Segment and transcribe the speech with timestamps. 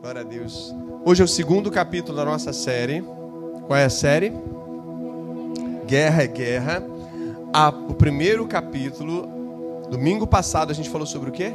[0.00, 0.74] Glória a Deus.
[1.04, 3.04] Hoje é o segundo capítulo da nossa série.
[3.66, 4.32] Qual é a série?
[5.86, 6.82] Guerra é Guerra.
[7.86, 11.52] O primeiro capítulo, domingo passado, a gente falou sobre o quê?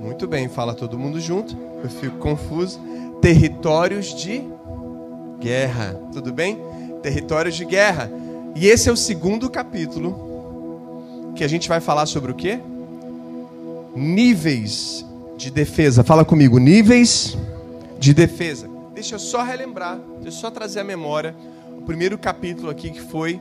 [0.00, 1.56] Muito bem, fala todo mundo junto.
[1.84, 2.80] Eu fico confuso.
[3.22, 4.42] Territórios de
[5.38, 5.94] guerra.
[6.12, 6.60] Tudo bem?
[7.00, 8.10] Territórios de guerra.
[8.56, 12.58] E esse é o segundo capítulo que a gente vai falar sobre o quê?
[13.94, 15.07] Níveis
[15.38, 16.02] de defesa.
[16.02, 17.38] Fala comigo, níveis
[17.98, 18.68] de defesa.
[18.92, 21.34] Deixa eu só relembrar, deixa eu só trazer a memória
[21.76, 23.40] o primeiro capítulo aqui que foi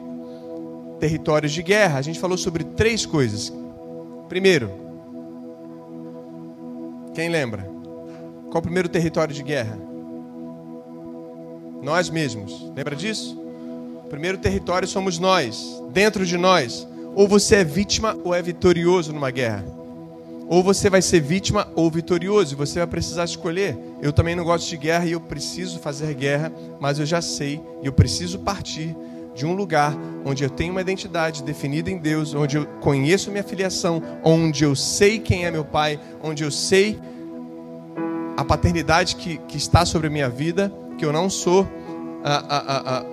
[1.00, 1.98] territórios de guerra.
[1.98, 3.52] A gente falou sobre três coisas.
[4.30, 4.72] Primeiro,
[7.16, 7.64] quem lembra?
[8.52, 9.78] Qual o primeiro território de guerra?
[11.82, 12.72] Nós mesmos.
[12.76, 13.36] Lembra disso?
[14.06, 16.88] O primeiro território somos nós, dentro de nós.
[17.16, 19.66] Ou você é vítima ou é vitorioso numa guerra.
[20.50, 23.78] Ou você vai ser vítima ou vitorioso, você vai precisar escolher.
[24.02, 27.62] Eu também não gosto de guerra e eu preciso fazer guerra, mas eu já sei
[27.84, 28.96] e eu preciso partir
[29.36, 33.44] de um lugar onde eu tenho uma identidade definida em Deus, onde eu conheço minha
[33.44, 37.00] filiação, onde eu sei quem é meu pai, onde eu sei
[38.36, 41.68] a paternidade que, que está sobre a minha vida, que eu não sou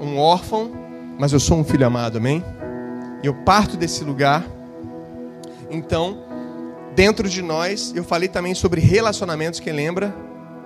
[0.00, 0.70] um órfão,
[1.18, 2.42] mas eu sou um filho amado, amém?
[3.22, 4.44] Eu parto desse lugar.
[5.70, 6.23] Então,
[6.94, 10.14] dentro de nós, eu falei também sobre relacionamentos, quem lembra?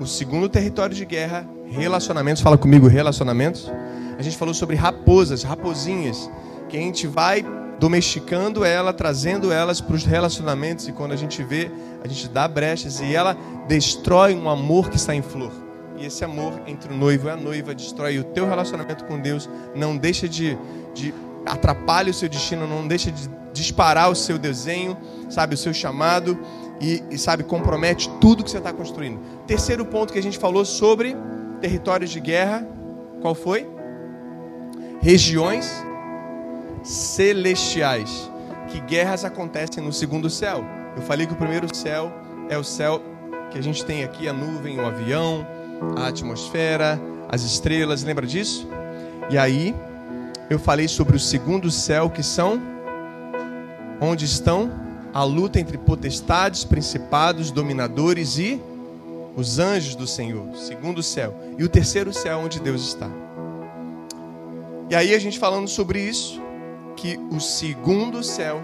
[0.00, 2.42] O segundo território de guerra, relacionamentos.
[2.42, 3.70] Fala comigo, relacionamentos.
[4.18, 6.30] A gente falou sobre raposas, raposinhas,
[6.68, 7.44] que a gente vai
[7.78, 11.70] domesticando ela, trazendo elas para os relacionamentos e quando a gente vê,
[12.02, 13.36] a gente dá brechas e ela
[13.68, 15.52] destrói um amor que está em flor.
[15.96, 19.48] E esse amor entre o noivo e a noiva destrói o teu relacionamento com Deus,
[19.74, 20.58] não deixa de,
[20.94, 21.14] de
[21.46, 24.96] atrapalha o seu destino, não deixa de disparar o seu desenho,
[25.28, 26.38] sabe, o seu chamado
[26.80, 29.20] e, e sabe, compromete tudo que você está construindo.
[29.46, 31.16] Terceiro ponto que a gente falou sobre
[31.60, 32.66] territórios de guerra,
[33.20, 33.68] qual foi?
[35.00, 35.70] Regiões
[36.82, 38.30] celestiais.
[38.68, 40.64] Que guerras acontecem no segundo céu.
[40.94, 42.12] Eu falei que o primeiro céu
[42.48, 43.02] é o céu
[43.50, 45.46] que a gente tem aqui, a nuvem, o avião,
[45.96, 48.68] a atmosfera, as estrelas, lembra disso?
[49.30, 49.74] E aí,
[50.50, 52.60] eu falei sobre o segundo céu, que são
[54.00, 54.70] onde estão
[55.12, 58.60] a luta entre potestades, principados, dominadores e
[59.36, 61.34] os anjos do Senhor, segundo céu.
[61.56, 63.08] E o terceiro céu onde Deus está.
[64.90, 66.40] E aí a gente falando sobre isso,
[66.96, 68.60] que o segundo céu,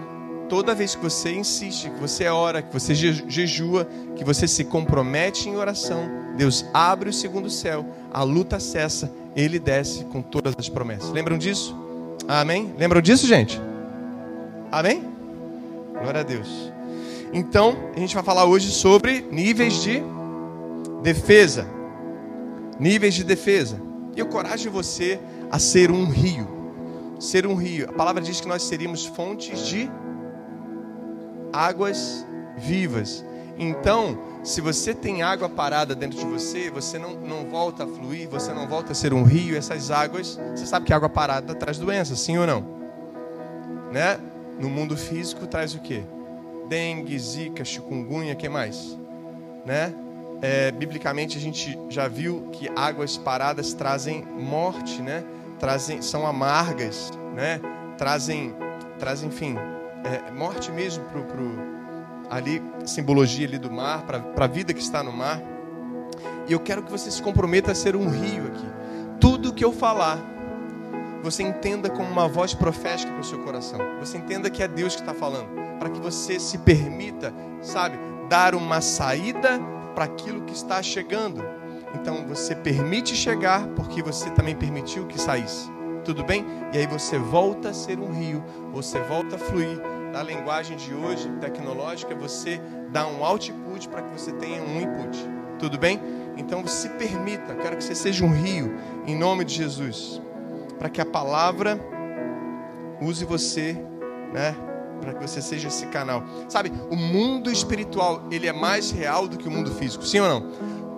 [0.49, 5.47] toda vez que você insiste, que você ora, que você jejua, que você se compromete
[5.47, 10.67] em oração, Deus abre o segundo céu, a luta cessa, ele desce com todas as
[10.67, 11.11] promessas.
[11.11, 11.75] Lembram disso?
[12.27, 12.73] Amém?
[12.77, 13.61] Lembram disso, gente?
[14.71, 15.14] Amém?
[16.01, 16.71] Glória a Deus.
[17.33, 20.01] Então, a gente vai falar hoje sobre níveis de
[21.01, 21.67] defesa.
[22.79, 23.81] Níveis de defesa.
[24.15, 25.19] E eu corajo você
[25.51, 26.47] a ser um rio.
[27.19, 27.89] Ser um rio.
[27.89, 29.89] A palavra diz que nós seríamos fontes de
[31.51, 32.25] águas
[32.57, 33.23] vivas.
[33.57, 38.27] Então, se você tem água parada dentro de você, você não, não volta a fluir,
[38.29, 41.77] você não volta a ser um rio, essas águas, você sabe que água parada traz
[41.77, 42.65] doença, sim ou não?
[43.91, 44.19] Né?
[44.59, 46.03] No mundo físico traz o que?
[46.67, 48.97] Dengue, zika, chikungunya, que mais?
[49.65, 49.93] Né?
[50.41, 55.23] É, biblicamente a gente já viu que águas paradas trazem morte, né?
[55.59, 57.59] Trazem, são amargas, né?
[57.97, 58.53] Trazem,
[58.99, 59.55] trazem, enfim,
[60.03, 61.75] é, morte mesmo pro, pro
[62.29, 65.41] ali simbologia ali do mar, para a vida que está no mar.
[66.47, 68.67] E eu quero que você se comprometa a ser um rio aqui.
[69.19, 70.19] Tudo que eu falar
[71.25, 73.79] você entenda como uma voz profética para o seu coração.
[73.99, 75.49] Você entenda que é Deus que está falando.
[75.79, 77.97] Para que você se permita, sabe,
[78.29, 79.59] dar uma saída
[79.95, 81.43] para aquilo que está chegando.
[81.95, 85.67] Então você permite chegar porque você também permitiu que saísse.
[86.03, 86.45] Tudo bem?
[86.71, 89.81] E aí você volta a ser um rio, você volta a fluir.
[90.13, 92.61] Na linguagem de hoje, tecnológica, você
[92.91, 95.17] dá um output para que você tenha um input.
[95.57, 95.99] Tudo bem?
[96.37, 98.75] Então se permita, quero que você seja um rio,
[99.07, 100.21] em nome de Jesus
[100.77, 101.79] para que a palavra
[103.01, 103.77] use você,
[104.33, 104.55] né?
[105.01, 106.23] Para que você seja esse canal.
[106.47, 110.27] Sabe, o mundo espiritual, ele é mais real do que o mundo físico, sim ou
[110.27, 110.51] não?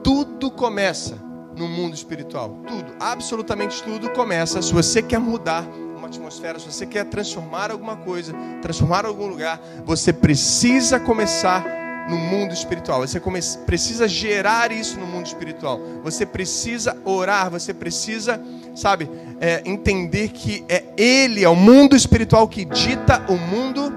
[0.04, 1.18] Tudo começa
[1.56, 2.62] no mundo espiritual.
[2.68, 7.98] Tudo, absolutamente tudo começa se você quer mudar uma atmosfera, se você quer transformar alguma
[7.98, 11.66] coisa, transformar algum lugar, você precisa começar
[12.08, 13.02] no mundo espiritual.
[13.02, 13.22] Você
[13.66, 15.80] precisa gerar isso no mundo espiritual.
[16.04, 18.42] Você precisa orar, você precisa,
[18.76, 19.10] sabe,
[19.40, 23.94] é, entender que é Ele, é o mundo espiritual que dita o mundo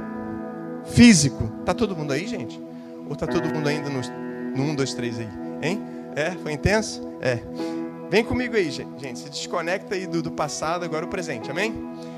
[0.87, 1.49] físico.
[1.65, 2.61] Tá todo mundo aí, gente?
[3.09, 4.01] Ou tá todo mundo ainda no,
[4.57, 5.29] no 1, 2, 3 aí?
[5.63, 5.83] Hein?
[6.17, 7.01] É, foi intenso?
[7.21, 7.39] É.
[8.11, 9.19] Vem comigo aí, gente.
[9.19, 11.73] Se desconecta aí do, do passado, agora o presente, amém?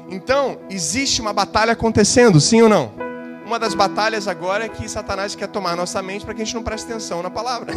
[0.09, 3.12] Então, existe uma batalha acontecendo, sim ou não?
[3.53, 6.55] Uma das batalhas agora é que Satanás quer tomar nossa mente para que a gente
[6.55, 7.75] não preste atenção na palavra.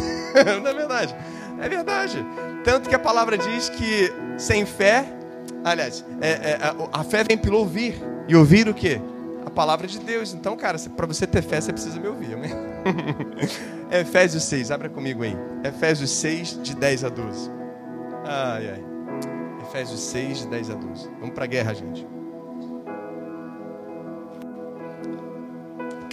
[0.62, 1.14] não é verdade?
[1.60, 2.26] É verdade.
[2.64, 5.04] Tanto que a palavra diz que sem fé,
[5.62, 8.02] aliás, é, é, a, a fé vem pelo ouvir.
[8.26, 9.02] E ouvir o quê?
[9.44, 10.32] A palavra de Deus.
[10.32, 12.52] Então, cara, para você ter fé, você precisa me ouvir, amém?
[13.92, 15.36] Efésios 6, abra comigo aí.
[15.62, 17.50] Efésios 6, de 10 a 12.
[18.24, 18.84] Ai, ai.
[19.68, 21.10] Efésios 6, de 10 a 12.
[21.20, 22.15] Vamos para a guerra, gente.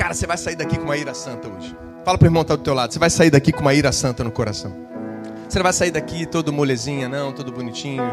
[0.03, 1.73] Cara, você vai sair daqui com uma ira santa hoje.
[2.03, 2.91] Fala para o irmão que está do teu lado.
[2.91, 4.75] Você vai sair daqui com uma ira santa no coração.
[5.47, 8.03] Você não vai sair daqui todo molezinha, não, todo bonitinho,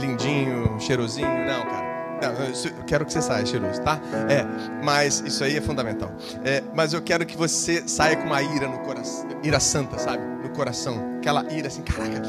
[0.00, 1.28] lindinho, cheirosinho.
[1.28, 1.92] Não, cara.
[2.22, 4.00] Não, eu quero que você saia cheiroso, tá?
[4.28, 4.44] É,
[4.82, 6.10] mas isso aí é fundamental.
[6.44, 10.24] É, mas eu quero que você saia com uma ira no coração, ira santa, sabe?
[10.42, 12.20] No coração, aquela ira assim, caraca.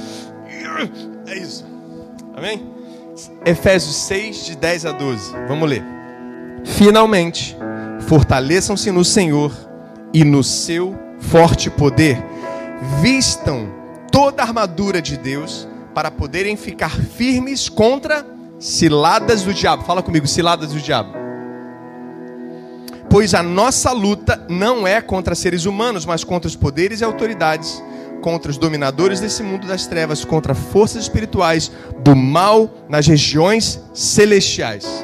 [1.25, 1.65] É isso.
[2.35, 2.71] Amém?
[3.43, 5.31] Efésios 6 de 10 a 12.
[5.47, 5.83] Vamos ler.
[6.63, 7.57] Finalmente,
[8.13, 9.51] fortaleçam-se no Senhor
[10.13, 12.23] e no seu forte poder.
[13.01, 13.73] Vistam
[14.11, 18.23] toda a armadura de Deus para poderem ficar firmes contra
[18.59, 19.83] ciladas do diabo.
[19.83, 21.11] Fala comigo, ciladas do diabo.
[23.09, 27.81] Pois a nossa luta não é contra seres humanos, mas contra os poderes e autoridades,
[28.21, 31.71] contra os dominadores desse mundo das trevas, contra forças espirituais
[32.03, 35.03] do mal nas regiões celestiais.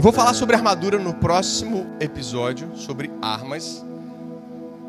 [0.00, 3.84] Eu vou falar sobre armadura no próximo episódio, sobre armas.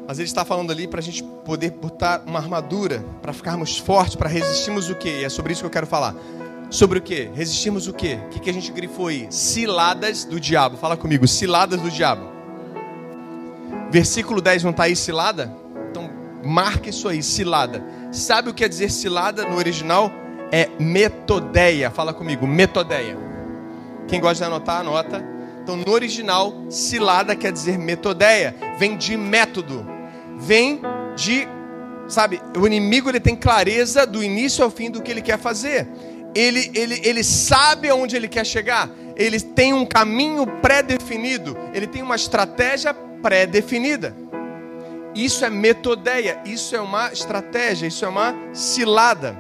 [0.07, 4.15] Mas ele está falando ali para a gente poder botar uma armadura, para ficarmos fortes,
[4.15, 5.19] para resistirmos o quê?
[5.19, 6.15] E é sobre isso que eu quero falar.
[6.69, 7.29] Sobre o quê?
[7.35, 8.19] Resistirmos o quê?
[8.25, 9.27] O que, que a gente grifou aí?
[9.29, 10.77] Ciladas do diabo.
[10.77, 12.29] Fala comigo, ciladas do diabo.
[13.91, 15.53] Versículo 10 não está aí cilada?
[15.89, 16.09] Então
[16.41, 17.83] marque isso aí, cilada.
[18.13, 20.09] Sabe o que quer dizer cilada no original?
[20.53, 21.91] É metodeia.
[21.91, 23.30] Fala comigo, metodeia.
[24.07, 25.23] Quem gosta de anotar, anota.
[25.61, 29.85] Então, no original, cilada quer dizer metodeia, vem de método,
[30.37, 30.81] vem
[31.15, 31.47] de,
[32.07, 35.87] sabe, o inimigo ele tem clareza do início ao fim do que ele quer fazer.
[36.33, 38.89] Ele, ele, ele sabe aonde ele quer chegar.
[39.15, 41.57] Ele tem um caminho pré-definido.
[41.73, 44.15] Ele tem uma estratégia pré-definida.
[45.13, 46.41] Isso é metodeia.
[46.45, 47.87] Isso é uma estratégia.
[47.87, 49.37] Isso é uma cilada.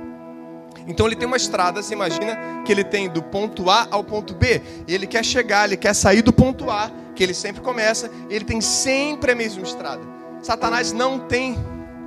[0.91, 4.35] Então ele tem uma estrada, você imagina que ele tem do ponto A ao ponto
[4.35, 8.11] B, e ele quer chegar, ele quer sair do ponto A, que ele sempre começa,
[8.29, 10.01] ele tem sempre a mesma estrada.
[10.41, 11.57] Satanás não tem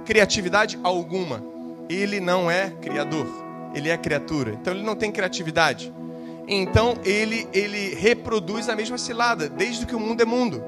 [0.04, 1.42] criatividade alguma.
[1.88, 3.26] Ele não é criador,
[3.74, 4.52] ele é criatura.
[4.52, 5.90] Então ele não tem criatividade.
[6.46, 10.62] Então ele ele reproduz a mesma cilada desde que o mundo é mundo.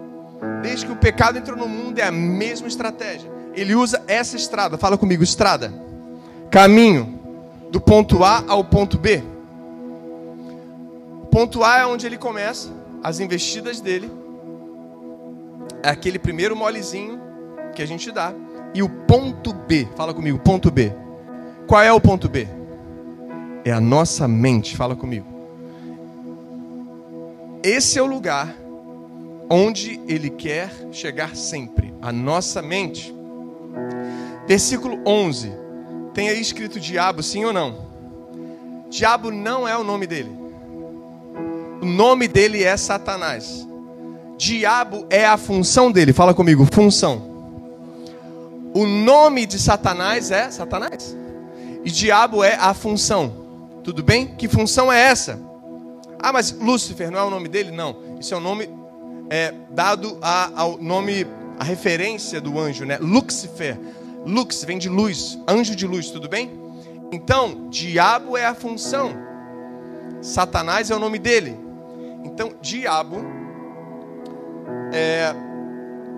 [0.63, 3.31] Desde que o pecado entrou no mundo é a mesma estratégia.
[3.55, 4.79] Ele usa essa estrada.
[4.79, 5.71] Fala comigo, estrada.
[6.51, 7.16] Caminho
[7.77, 9.23] do ponto A ao ponto B.
[11.23, 12.71] O ponto A é onde ele começa,
[13.03, 14.11] as investidas dele.
[15.83, 17.21] É aquele primeiro molezinho
[17.75, 18.33] que a gente dá.
[18.73, 20.91] E o ponto B, fala comigo, ponto B.
[21.67, 22.49] Qual é o ponto B?
[23.63, 25.27] É a nossa mente, fala comigo.
[27.63, 28.57] Esse é o lugar
[29.51, 33.15] onde ele quer chegar sempre, a nossa mente.
[34.47, 35.66] Versículo 11
[36.17, 37.77] tem aí escrito diabo, sim ou não?
[38.89, 40.35] Diabo não é o nome dele.
[41.83, 43.69] O nome dele é Satanás.
[44.39, 46.15] Diabo é a função dele.
[46.15, 47.21] Fala comigo, função.
[48.73, 51.15] O nome de Satanás é Satanás.
[51.85, 53.45] E diabo é a função.
[53.85, 54.27] Tudo bem?
[54.27, 55.39] Que função é essa?
[56.19, 57.71] Ah, mas Lúcifer não é o nome dele?
[57.71, 57.95] Não.
[58.19, 58.71] Isso é o nome
[59.29, 61.27] é, dado a, ao nome,
[61.59, 62.97] a referência do anjo, né?
[63.03, 63.79] Lucifer.
[64.27, 66.51] Lux vem de luz, anjo de luz, tudo bem?
[67.13, 69.13] Então, diabo é a função,
[70.21, 71.57] Satanás é o nome dele.
[72.25, 73.25] Então, diabo,
[74.93, 75.33] é,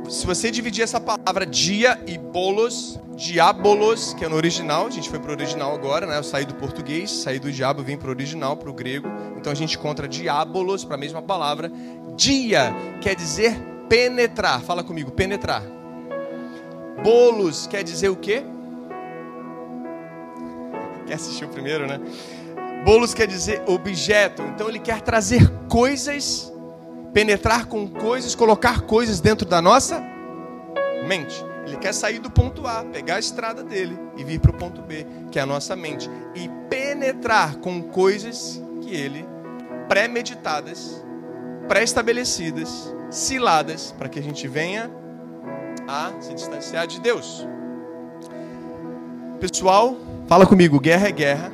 [0.08, 5.10] se você dividir essa palavra dia e bolos, diabolos, que é no original, a gente
[5.10, 6.16] foi para o original agora, né?
[6.16, 9.08] Eu saí do português, saí do diabo, vim para o original, para o grego.
[9.36, 11.70] Então a gente encontra diabolos para a mesma palavra.
[12.16, 12.72] Dia
[13.02, 13.54] quer dizer
[13.88, 14.62] penetrar.
[14.62, 15.77] Fala comigo, penetrar.
[17.02, 18.42] Bolos quer dizer o quê?
[21.06, 22.00] Quer assistir o primeiro, né?
[22.84, 24.42] Bolos quer dizer objeto.
[24.42, 26.52] Então ele quer trazer coisas,
[27.12, 30.02] penetrar com coisas, colocar coisas dentro da nossa
[31.06, 31.44] mente.
[31.66, 34.80] Ele quer sair do ponto A, pegar a estrada dele e vir para o ponto
[34.80, 39.26] B, que é a nossa mente, e penetrar com coisas que ele
[39.86, 41.04] pré-meditadas,
[41.66, 44.90] pré-estabelecidas, ciladas, para que a gente venha
[45.88, 47.46] a se distanciar de Deus.
[49.40, 51.52] Pessoal, fala comigo, guerra é guerra.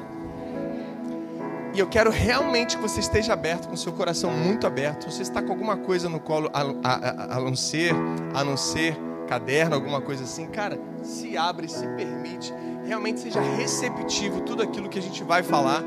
[1.72, 5.10] E eu quero realmente que você esteja aberto, com seu coração muito aberto.
[5.10, 7.94] Você está com alguma coisa no colo, a, a, a, a não ser,
[8.32, 8.96] a não ser
[9.28, 12.52] caderno, alguma coisa assim, cara, se abre, se permite,
[12.86, 15.82] realmente seja receptivo tudo aquilo que a gente vai falar,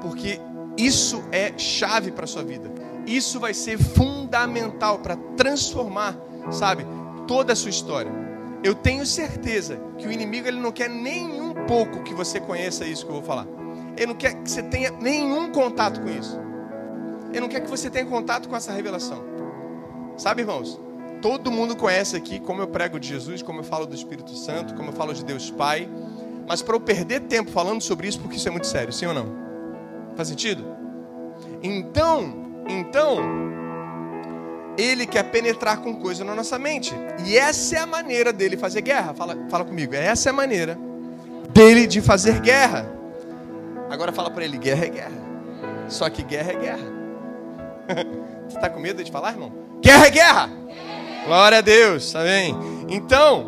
[0.00, 0.40] porque
[0.76, 2.70] isso é chave para sua vida.
[3.06, 6.16] Isso vai ser fundamental para transformar,
[6.50, 6.84] sabe,
[7.30, 8.10] toda a sua história.
[8.60, 12.84] Eu tenho certeza que o inimigo ele não quer nem um pouco que você conheça
[12.84, 13.46] isso que eu vou falar.
[13.96, 16.36] Ele não quer que você tenha nenhum contato com isso.
[17.30, 19.22] Ele não quer que você tenha contato com essa revelação.
[20.16, 20.80] Sabe, irmãos?
[21.22, 24.74] Todo mundo conhece aqui como eu prego de Jesus, como eu falo do Espírito Santo,
[24.74, 25.88] como eu falo de Deus Pai.
[26.48, 29.14] Mas para eu perder tempo falando sobre isso, porque isso é muito sério, sim ou
[29.14, 29.32] não?
[30.16, 30.64] Faz sentido?
[31.62, 32.34] Então,
[32.68, 33.18] então,
[34.82, 36.94] ele quer penetrar com coisa na nossa mente.
[37.24, 39.14] E essa é a maneira dele fazer guerra.
[39.14, 39.94] Fala, fala comigo.
[39.94, 40.78] Essa é a maneira
[41.52, 42.90] dele de fazer guerra.
[43.90, 45.30] Agora fala para ele: guerra é guerra.
[45.88, 47.00] Só que guerra é guerra.
[48.48, 49.52] Você está com medo de falar, irmão?
[49.82, 50.50] Guerra é guerra.
[51.26, 52.56] Glória a Deus, tá bem?
[52.88, 53.46] Então,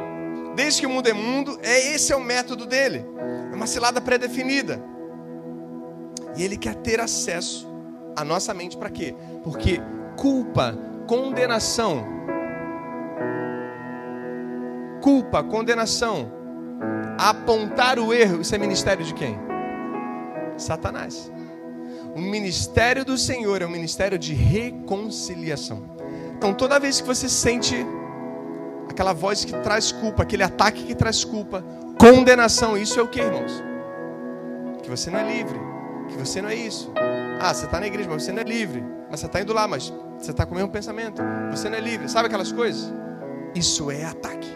[0.55, 3.05] desde que o mundo é mundo, é esse é o método dele.
[3.51, 4.83] É uma cilada pré-definida.
[6.37, 7.69] E ele quer ter acesso
[8.17, 9.15] à nossa mente para quê?
[9.43, 9.81] Porque
[10.17, 10.77] culpa,
[11.12, 12.07] condenação,
[15.02, 16.33] culpa, condenação,
[17.19, 19.38] apontar o erro, isso é ministério de quem?
[20.57, 21.31] Satanás.
[22.16, 25.83] O ministério do Senhor é um ministério de reconciliação.
[26.35, 27.87] Então, toda vez que você sente
[28.88, 31.62] aquela voz que traz culpa, aquele ataque que traz culpa,
[32.00, 33.62] condenação, isso é o que, irmãos?
[34.83, 35.61] Que você não é livre,
[36.09, 36.90] que você não é isso.
[37.38, 38.83] Ah, você está na igreja, mas você não é livre.
[39.11, 39.92] Mas você está indo lá, mas
[40.25, 41.21] você está com o mesmo pensamento.
[41.50, 42.09] Você não é livre.
[42.09, 42.93] Sabe aquelas coisas?
[43.55, 44.49] Isso é ataque.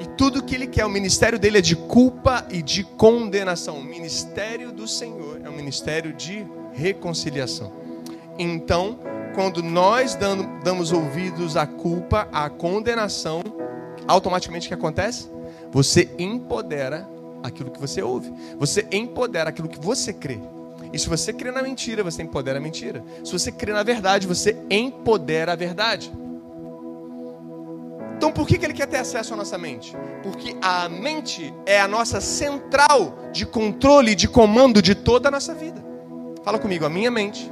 [0.00, 3.78] E tudo que ele quer, o ministério dele é de culpa e de condenação.
[3.78, 7.72] O ministério do Senhor é um ministério de reconciliação.
[8.38, 8.98] Então,
[9.34, 10.16] quando nós
[10.64, 13.42] damos ouvidos à culpa, à condenação,
[14.08, 15.30] automaticamente o que acontece?
[15.70, 17.08] Você empodera
[17.42, 18.32] aquilo que você ouve.
[18.58, 20.40] Você empodera aquilo que você crê.
[20.92, 23.02] E se você crê na mentira, você empodera a mentira.
[23.24, 26.12] Se você crê na verdade, você empodera a verdade.
[28.16, 29.96] Então por que, que ele quer ter acesso à nossa mente?
[30.22, 35.54] Porque a mente é a nossa central de controle, de comando de toda a nossa
[35.54, 35.82] vida.
[36.44, 37.50] Fala comigo, a minha mente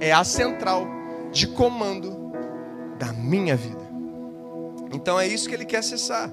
[0.00, 0.86] é a central
[1.32, 2.32] de comando
[2.98, 3.84] da minha vida.
[4.92, 6.32] Então é isso que ele quer acessar.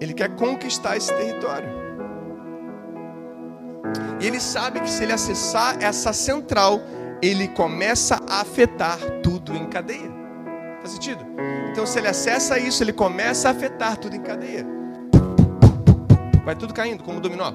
[0.00, 1.68] Ele quer conquistar esse território.
[4.20, 6.80] E ele sabe que se ele acessar essa central,
[7.22, 10.10] ele começa a afetar tudo em cadeia.
[10.80, 11.24] Faz sentido?
[11.70, 14.66] Então, se ele acessa isso, ele começa a afetar tudo em cadeia.
[16.44, 17.52] Vai tudo caindo, como dominó.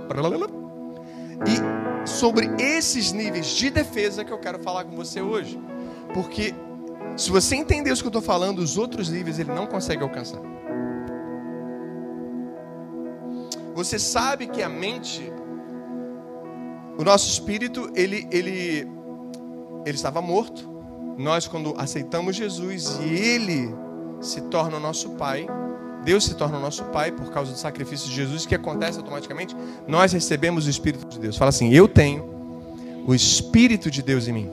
[1.45, 5.59] E sobre esses níveis de defesa que eu quero falar com você hoje.
[6.13, 6.53] Porque
[7.17, 10.39] se você entender isso que eu estou falando, os outros níveis ele não consegue alcançar.
[13.73, 15.31] Você sabe que a mente,
[16.97, 18.87] o nosso espírito, ele, ele,
[19.85, 20.73] ele estava morto.
[21.17, 23.73] Nós, quando aceitamos Jesus e Ele
[24.21, 25.47] se torna o nosso Pai,
[26.03, 29.55] Deus se torna o nosso Pai por causa do sacrifício de Jesus, que acontece automaticamente,
[29.87, 31.37] nós recebemos o Espírito de Deus.
[31.37, 32.23] Fala assim: Eu tenho
[33.07, 34.49] o Espírito de Deus em mim.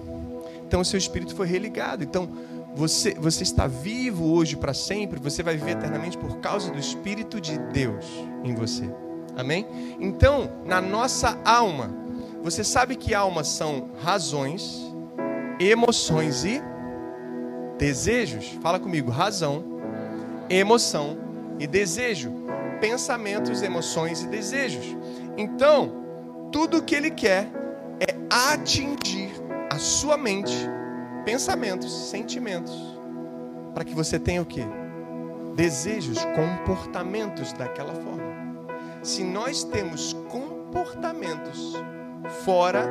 [0.67, 2.03] Então o seu espírito foi religado.
[2.03, 2.29] Então
[2.75, 7.41] você, você está vivo hoje para sempre, você vai viver eternamente por causa do Espírito
[7.41, 8.07] de Deus
[8.43, 8.89] em você.
[9.37, 9.67] Amém?
[10.01, 12.02] Então, na nossa alma,
[12.43, 14.93] você sabe que almas são razões,
[15.61, 16.61] emoções e
[17.79, 18.59] desejos.
[18.61, 19.65] Fala comigo, razão,
[20.51, 21.17] emoção
[21.61, 22.33] e desejo,
[22.81, 24.85] pensamentos, emoções e desejos.
[25.37, 26.03] Então,
[26.51, 27.49] tudo o que ele quer
[28.01, 29.31] é atingir
[29.71, 30.69] a sua mente,
[31.25, 32.75] pensamentos, sentimentos,
[33.73, 34.65] para que você tenha o que?
[35.55, 38.33] Desejos, comportamentos daquela forma.
[39.03, 41.75] Se nós temos comportamentos
[42.45, 42.89] fora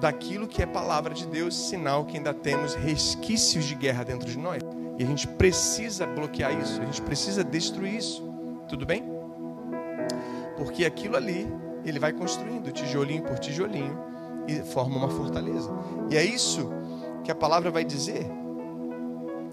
[0.00, 4.38] daquilo que é palavra de Deus, sinal que ainda temos resquícios de guerra dentro de
[4.38, 4.62] nós.
[4.98, 8.22] E a gente precisa bloquear isso, a gente precisa destruir isso.
[8.68, 9.04] Tudo bem?
[10.56, 11.46] Porque aquilo ali,
[11.84, 13.98] ele vai construindo tijolinho por tijolinho
[14.48, 15.70] e forma uma fortaleza.
[16.10, 16.70] E é isso
[17.24, 18.26] que a palavra vai dizer.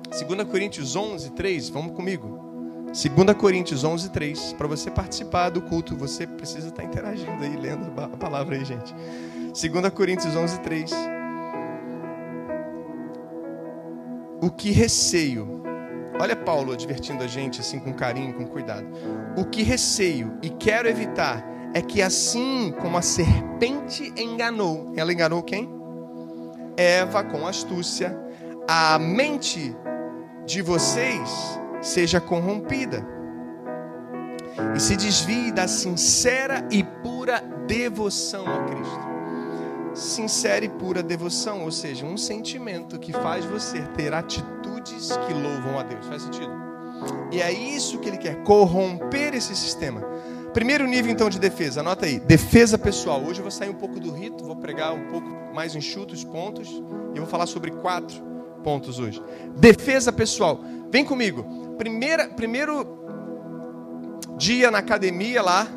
[0.10, 2.53] 2 Coríntios 11, 3, vamos comigo.
[2.94, 4.54] 2 Coríntios 11, 3.
[4.54, 8.94] Para você participar do culto, você precisa estar interagindo aí, lendo a palavra aí, gente.
[8.94, 10.92] 2 Coríntios 11, 3.
[14.40, 15.64] O que receio
[16.22, 18.86] olha Paulo advertindo a gente assim com carinho, com cuidado.
[19.36, 25.42] O que receio e quero evitar é que assim como a serpente enganou, ela enganou
[25.42, 25.68] quem?
[26.78, 28.16] Eva com astúcia,
[28.68, 29.76] a mente
[30.46, 33.06] de vocês seja corrompida
[34.76, 39.14] e se desvie da sincera e pura devoção a Cristo.
[39.94, 45.78] Sincera e pura devoção, ou seja, um sentimento que faz você ter atitudes que louvam
[45.78, 46.06] a Deus.
[46.08, 46.52] Faz sentido?
[47.32, 50.02] E é isso que ele quer, corromper esse sistema.
[50.54, 53.22] Primeiro nível então de defesa, anota aí, defesa pessoal.
[53.24, 56.24] Hoje eu vou sair um pouco do rito, vou pregar um pouco mais enxuto os
[56.24, 56.70] pontos
[57.14, 58.22] e vou falar sobre quatro
[58.64, 59.22] pontos hoje.
[59.58, 60.60] Defesa pessoal.
[60.90, 61.63] Vem comigo.
[61.78, 63.04] Primeira, primeiro
[64.38, 65.68] dia na academia lá,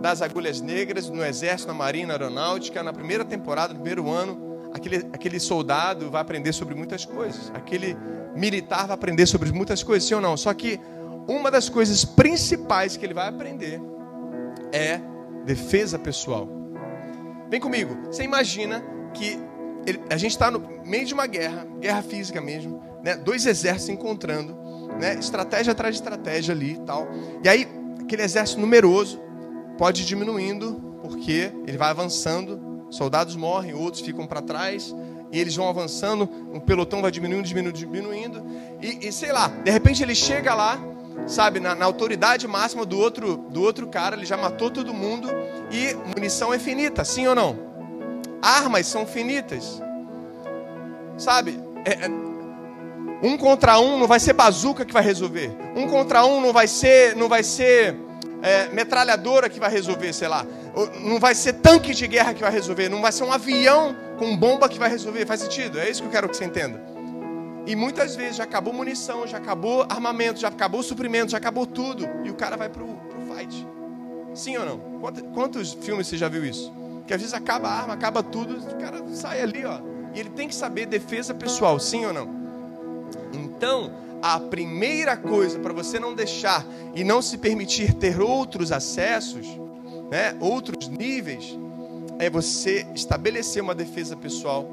[0.00, 4.68] das agulhas negras, no exército, na marinha, na aeronáutica, na primeira temporada, no primeiro ano,
[4.74, 7.96] aquele, aquele soldado vai aprender sobre muitas coisas, aquele
[8.34, 10.36] militar vai aprender sobre muitas coisas, sim ou não?
[10.36, 10.78] Só que
[11.26, 13.80] uma das coisas principais que ele vai aprender
[14.72, 15.00] é
[15.46, 16.48] defesa pessoal.
[17.48, 19.38] Vem comigo, você imagina que
[19.86, 23.16] ele, a gente está no meio de uma guerra, guerra física mesmo, né?
[23.16, 24.56] dois exércitos encontrando,
[25.00, 25.14] né?
[25.18, 27.08] estratégia atrás de estratégia ali e tal.
[27.42, 27.68] E aí,
[28.00, 29.20] aquele exército numeroso
[29.78, 34.94] pode ir diminuindo, porque ele vai avançando, soldados morrem, outros ficam para trás,
[35.32, 38.44] e eles vão avançando, um pelotão vai diminuindo, diminuindo, diminuindo,
[38.80, 40.78] e, e sei lá, de repente ele chega lá,
[41.26, 45.28] sabe, na, na, autoridade máxima do outro, do outro cara, ele já matou todo mundo,
[45.72, 47.58] e munição é finita, sim ou não?
[48.40, 49.82] Armas são finitas,
[51.16, 51.58] sabe?
[51.84, 52.23] É, é,
[53.22, 55.50] um contra um não vai ser bazuca que vai resolver.
[55.74, 57.96] Um contra um não vai ser, não vai ser
[58.42, 60.46] é, metralhadora que vai resolver, sei lá.
[61.00, 62.88] Não vai ser tanque de guerra que vai resolver.
[62.88, 65.24] Não vai ser um avião com bomba que vai resolver.
[65.24, 65.78] Faz sentido?
[65.78, 66.82] É isso que eu quero que você entenda.
[67.66, 72.06] E muitas vezes já acabou munição, já acabou armamento, já acabou suprimento, já acabou tudo.
[72.22, 73.66] E o cara vai pro, pro fight.
[74.34, 74.78] Sim ou não?
[75.00, 76.72] Quantos, quantos filmes você já viu isso?
[77.06, 79.78] Que às vezes acaba a arma, acaba tudo, o cara sai ali, ó.
[80.14, 82.43] E ele tem que saber defesa pessoal, sim ou não?
[83.32, 89.46] Então, a primeira coisa para você não deixar e não se permitir ter outros acessos,
[90.10, 91.58] né, outros níveis,
[92.18, 94.66] é você estabelecer uma defesa pessoal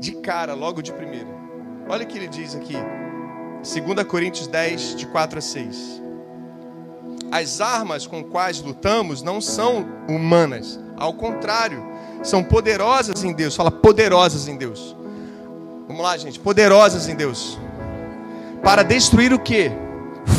[0.00, 1.28] de cara, logo de primeira.
[1.88, 2.76] Olha o que ele diz aqui,
[3.62, 6.02] 2 Coríntios 10, de 4 a 6.
[7.30, 11.82] As armas com quais lutamos não são humanas, ao contrário,
[12.22, 13.56] são poderosas em Deus.
[13.56, 14.96] Fala, poderosas em Deus.
[15.86, 17.58] Vamos lá, gente, poderosas em Deus
[18.62, 19.70] para destruir o que?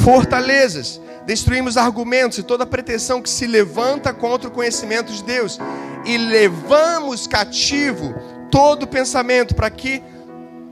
[0.04, 1.02] Fortalezas.
[1.26, 5.60] Destruímos argumentos e toda pretensão que se levanta contra o conhecimento de Deus.
[6.06, 8.14] E levamos cativo
[8.50, 10.02] todo pensamento para que,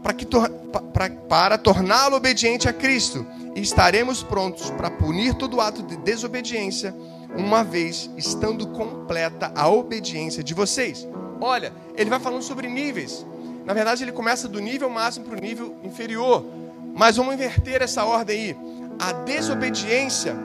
[0.03, 3.25] para, que para, para torná-lo obediente a Cristo.
[3.55, 6.95] E estaremos prontos para punir todo ato de desobediência,
[7.35, 11.07] uma vez estando completa a obediência de vocês.
[11.39, 13.25] Olha, ele vai falando sobre níveis.
[13.65, 16.45] Na verdade, ele começa do nível máximo para o nível inferior.
[16.93, 18.57] Mas vamos inverter essa ordem aí.
[18.99, 20.35] A desobediência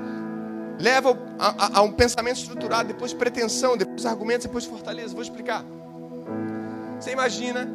[0.79, 5.13] leva a, a, a, um pensamento estruturado, depois pretensão, depois argumentos, depois fortaleza.
[5.13, 5.65] Vou explicar.
[7.01, 7.69] Você imagina,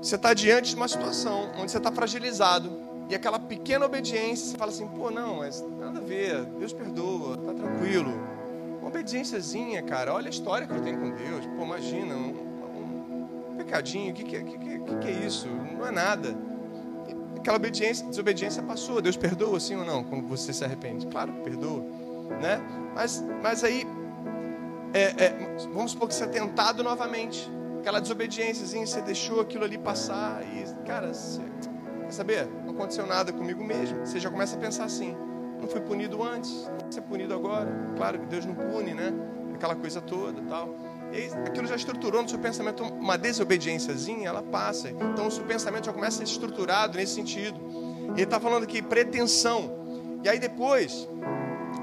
[0.00, 2.70] você está diante de uma situação onde você está fragilizado
[3.08, 7.36] e aquela pequena obediência, você fala assim, pô, não, mas nada a ver, Deus perdoa,
[7.36, 8.10] tá tranquilo.
[8.80, 11.46] Uma obediênciazinha, cara, olha a história que eu tenho com Deus.
[11.56, 12.34] Pô, imagina, um,
[13.54, 15.48] pecadinho, o que, que, que, que, que é isso?
[15.48, 16.34] Não é nada
[17.44, 19.02] aquela obediência, desobediência passou.
[19.02, 20.02] Deus perdoa, sim ou não?
[20.02, 21.06] Quando você se arrepende?
[21.06, 21.84] Claro, perdoa.
[22.40, 22.58] Né?
[22.94, 23.86] Mas, mas aí,
[24.94, 27.50] é, é, vamos supor que você é tentado novamente.
[27.80, 31.42] Aquela desobediência, você deixou aquilo ali passar e, cara, você,
[32.00, 32.48] quer saber?
[32.64, 34.06] Não aconteceu nada comigo mesmo.
[34.06, 35.14] Você já começa a pensar assim:
[35.60, 37.70] não fui punido antes, não vou ser punido agora.
[37.94, 39.12] Claro que Deus não pune, né?
[39.54, 40.74] Aquela coisa toda tal.
[41.46, 44.90] Aquilo já estruturou no seu pensamento uma desobediênciazinha, ela passa.
[44.90, 47.58] Então o seu pensamento já começa a ser estruturado nesse sentido.
[48.12, 49.84] Ele está falando aqui pretensão.
[50.22, 51.08] E aí depois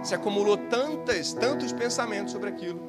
[0.04, 2.80] se acumulou tantas, tantos pensamentos sobre aquilo,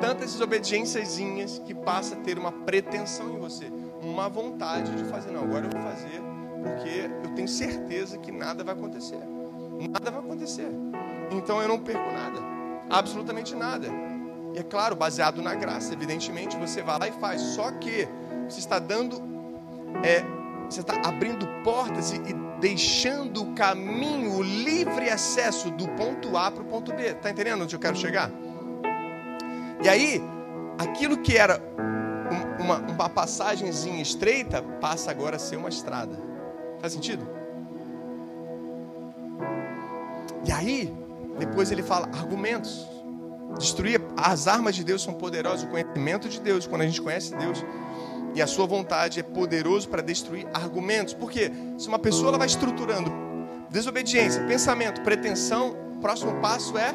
[0.00, 3.66] tantas desobediênciazinhas que passa a ter uma pretensão em você,
[4.02, 5.30] uma vontade de fazer.
[5.30, 6.22] Não, agora eu vou fazer
[6.62, 9.18] porque eu tenho certeza que nada vai acontecer.
[9.90, 10.68] Nada vai acontecer.
[11.30, 12.38] Então eu não perco nada.
[12.88, 13.88] Absolutamente nada.
[14.54, 17.40] E é claro, baseado na graça, evidentemente, você vai lá e faz.
[17.40, 18.06] Só que
[18.48, 19.22] você está dando,
[20.04, 20.22] é,
[20.68, 26.50] você está abrindo portas e, e deixando o caminho, o livre acesso do ponto A
[26.50, 27.02] para o ponto B.
[27.06, 28.30] Está entendendo onde eu quero chegar?
[29.82, 30.22] E aí,
[30.78, 31.60] aquilo que era
[32.60, 36.16] uma, uma passagemzinha estreita passa agora a ser uma estrada.
[36.80, 37.26] Faz sentido?
[40.44, 40.92] E aí,
[41.38, 42.86] depois ele fala argumentos.
[43.58, 47.34] Destruir as armas de Deus são poderosas, o conhecimento de Deus, quando a gente conhece
[47.34, 47.64] Deus
[48.34, 51.14] e a sua vontade é poderoso para destruir argumentos.
[51.14, 53.10] Porque se uma pessoa ela vai estruturando
[53.70, 56.94] desobediência, pensamento, pretensão, próximo passo é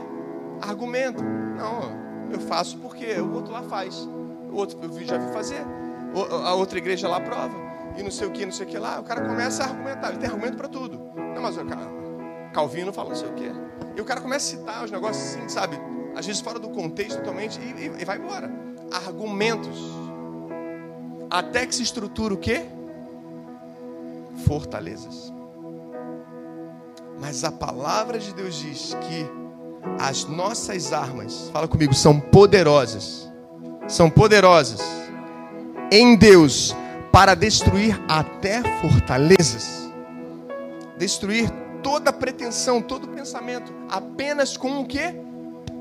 [0.62, 1.24] argumento.
[1.24, 3.96] Não, eu faço porque o outro lá faz.
[4.52, 5.62] O outro eu já vi fazer.
[6.44, 7.56] A outra igreja lá prova.
[7.98, 9.00] E não sei o que, não sei o que lá.
[9.00, 10.10] O cara começa a argumentar.
[10.10, 11.00] Ele tem argumento para tudo.
[11.16, 11.82] Não, mas o cara,
[12.54, 13.52] Calvino fala não sei o que.
[13.96, 15.80] E o cara começa a citar os negócios assim, sabe?
[16.18, 18.52] Às vezes fora do contexto totalmente e, e, e vai embora.
[18.92, 19.78] Argumentos.
[21.30, 22.66] Até que se estrutura o quê?
[24.48, 25.32] Fortalezas.
[27.20, 29.30] Mas a palavra de Deus diz que
[30.00, 33.32] as nossas armas, fala comigo, são poderosas.
[33.88, 34.82] São poderosas
[35.92, 36.76] em Deus
[37.12, 39.88] para destruir até fortalezas.
[40.98, 41.48] Destruir
[41.84, 45.14] toda pretensão, todo pensamento, apenas com o quê?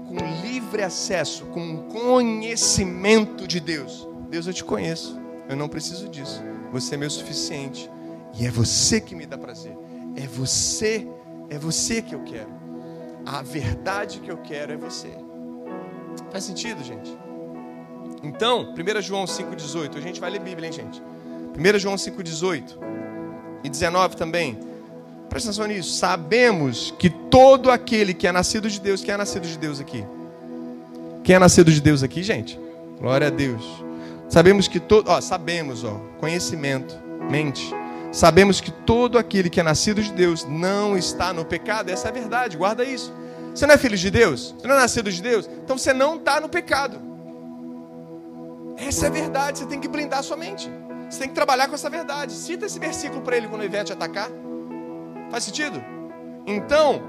[0.08, 4.08] Com livre acesso, com conhecimento de Deus.
[4.30, 5.18] Deus, eu te conheço.
[5.48, 6.42] Eu não preciso disso.
[6.72, 7.90] Você é meu suficiente.
[8.38, 9.76] E é você que me dá prazer.
[10.16, 11.06] É você,
[11.50, 12.50] é você que eu quero.
[13.24, 15.10] A verdade que eu quero é você.
[16.30, 17.16] Faz sentido, gente?
[18.22, 19.96] Então, 1 João 5,18.
[19.96, 21.02] A gente vai ler Bíblia, hein, gente?
[21.56, 22.78] 1 João 5,18
[23.64, 24.58] e 19 também.
[25.28, 25.92] Presta atenção nisso.
[25.94, 30.04] Sabemos que todo aquele que é nascido de Deus, quem é nascido de Deus aqui?
[31.22, 32.58] Quem é nascido de Deus aqui, gente?
[33.00, 33.64] Glória a Deus.
[34.28, 36.96] Sabemos que todo, ó, sabemos, ó, conhecimento,
[37.30, 37.74] mente.
[38.12, 41.90] Sabemos que todo aquele que é nascido de Deus não está no pecado.
[41.90, 43.12] Essa é a verdade, guarda isso.
[43.54, 44.54] Você não é filho de Deus?
[44.58, 45.48] Você não é nascido de Deus?
[45.64, 47.00] Então você não está no pecado.
[48.76, 50.70] Essa é a verdade, você tem que blindar a sua mente.
[51.08, 52.32] Você tem que trabalhar com essa verdade.
[52.32, 54.30] Cita esse versículo para ele quando vier te atacar.
[55.30, 55.82] Faz sentido?
[56.46, 57.02] Então,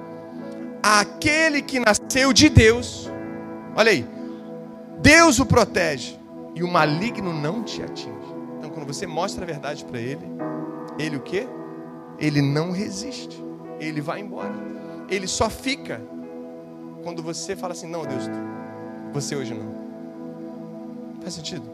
[0.81, 3.09] aquele que nasceu de Deus,
[3.75, 4.05] olha aí,
[4.99, 6.17] Deus o protege
[6.55, 8.35] e o maligno não te atinge.
[8.57, 10.25] Então, quando você mostra a verdade para ele,
[10.97, 11.47] ele o quê?
[12.17, 13.43] Ele não resiste.
[13.79, 14.53] Ele vai embora.
[15.09, 16.01] Ele só fica
[17.03, 18.23] quando você fala assim: "Não, Deus,
[19.13, 19.77] você hoje não".
[21.21, 21.69] Faz sentido?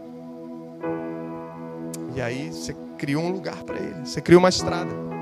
[2.15, 5.12] E aí você criou um lugar para ele, você criou uma estrada.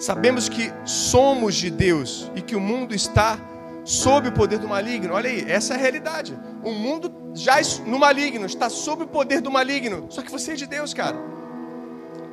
[0.00, 3.38] Sabemos que somos de Deus e que o mundo está
[3.84, 5.12] sob o poder do maligno.
[5.12, 6.38] Olha aí, essa é a realidade.
[6.64, 10.06] O mundo já no maligno, está sob o poder do maligno.
[10.08, 11.18] Só que você é de Deus, cara.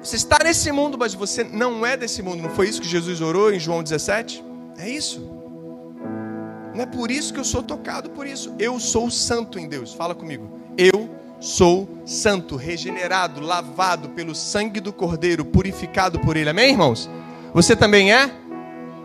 [0.01, 2.41] Você está nesse mundo, mas você não é desse mundo.
[2.41, 4.41] Não foi isso que Jesus orou em João 17?
[4.77, 5.29] É isso.
[6.73, 8.55] Não é por isso que eu sou tocado por isso.
[8.57, 9.93] Eu sou santo em Deus.
[9.93, 10.49] Fala comigo.
[10.77, 11.09] Eu
[11.41, 16.49] sou santo, regenerado, lavado pelo sangue do Cordeiro, purificado por Ele.
[16.49, 17.09] Amém, irmãos?
[17.57, 18.31] Você também é?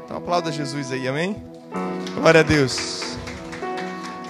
[0.05, 1.43] Então aplauda Jesus aí, amém?
[2.15, 3.17] Glória a Deus.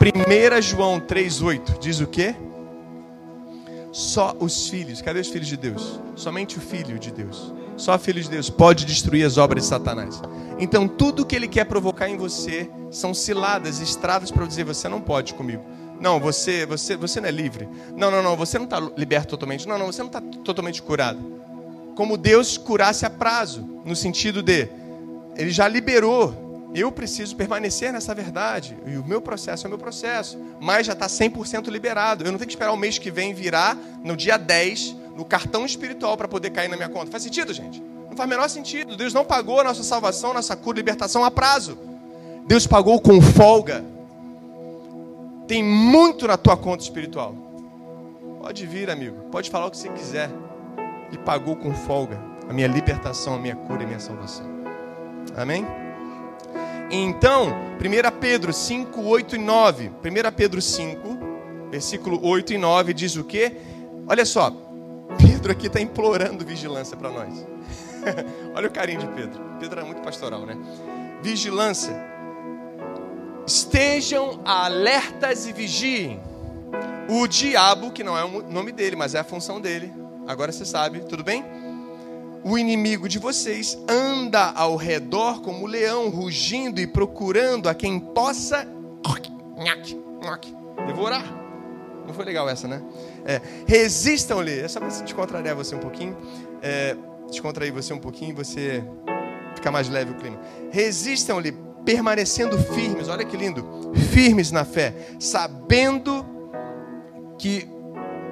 [0.01, 2.37] 1 João 3,8 diz o quê?
[3.91, 6.01] Só os filhos, cadê os filhos de Deus?
[6.15, 7.53] Somente o filho de Deus.
[7.77, 10.23] Só o filho de Deus pode destruir as obras de Satanás.
[10.57, 15.01] Então, tudo que ele quer provocar em você são ciladas, estradas para dizer: você não
[15.01, 15.65] pode comigo.
[16.01, 17.69] Não, você, você, você não é livre.
[17.97, 19.67] Não, não, não, você não está liberto totalmente.
[19.67, 21.43] Não, não, você não está totalmente curado.
[21.97, 24.69] Como Deus curasse a prazo, no sentido de
[25.37, 26.71] Ele já liberou.
[26.75, 28.77] Eu preciso permanecer nessa verdade.
[28.87, 30.39] E o meu processo é o meu processo.
[30.59, 32.25] Mas já está 100% liberado.
[32.25, 35.67] Eu não tenho que esperar o mês que vem virar, no dia 10, no cartão
[35.67, 37.11] espiritual para poder cair na minha conta.
[37.11, 37.83] Faz sentido, gente?
[38.09, 38.97] Não faz o menor sentido.
[38.97, 41.79] Deus não pagou a nossa salvação, nossa cura, libertação a prazo.
[42.47, 43.85] Deus pagou com folga.
[45.47, 47.35] Tem muito na tua conta espiritual.
[48.41, 49.29] Pode vir, amigo.
[49.31, 50.31] Pode falar o que você quiser.
[51.11, 54.47] Ele pagou com folga a minha libertação, a minha cura e a minha salvação.
[55.37, 55.67] Amém?
[56.91, 57.49] Então,
[57.81, 59.89] 1 Pedro 5, 8 e 9.
[59.89, 59.93] 1
[60.37, 61.19] Pedro 5,
[61.71, 63.57] versículo 8 e 9 diz o quê?
[64.07, 64.51] Olha só,
[65.19, 67.47] Pedro aqui está implorando vigilância para nós.
[68.55, 69.41] Olha o carinho de Pedro.
[69.59, 70.57] Pedro era muito pastoral, né?
[71.23, 72.13] Vigilância
[73.47, 76.21] Estejam alertas e vigiem.
[77.09, 79.93] O diabo, que não é o nome dele, mas é a função dele,
[80.27, 81.45] agora você sabe, tudo bem?
[82.45, 88.67] O inimigo de vocês anda ao redor como leão, rugindo e procurando a quem possa
[90.87, 91.25] devorar.
[92.07, 92.83] Não foi legal essa, né?
[93.25, 94.61] É, Resistam-lhe.
[94.61, 96.17] É só para te contrariar você um pouquinho.
[96.61, 96.97] É,
[97.31, 98.85] descontrair você um pouquinho e você
[99.55, 100.39] ficar mais leve o clima.
[100.71, 101.53] Resistam-lhe
[101.85, 106.25] permanecendo firmes, olha que lindo, firmes na fé, sabendo
[107.39, 107.69] que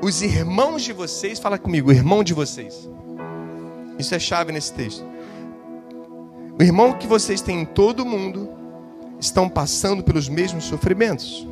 [0.03, 2.89] os irmãos de vocês, fala comigo, irmão de vocês.
[4.01, 5.05] Isso é chave nesse texto.
[6.59, 8.49] o irmão que vocês têm em todo o mundo
[9.21, 11.47] estão passando pelos mesmos sofrimentos.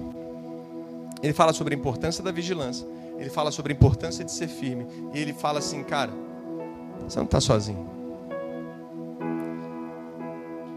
[1.22, 2.86] Ele fala sobre a importância da vigilância,
[3.18, 6.10] ele fala sobre a importância de ser firme, e ele fala assim, cara,
[7.06, 7.86] você não está sozinho.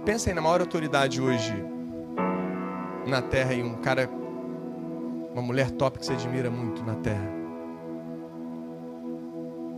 [0.04, 1.54] Pensa aí na maior autoridade hoje
[3.08, 4.10] na terra e um cara,
[5.32, 7.30] uma mulher top que você admira muito na terra.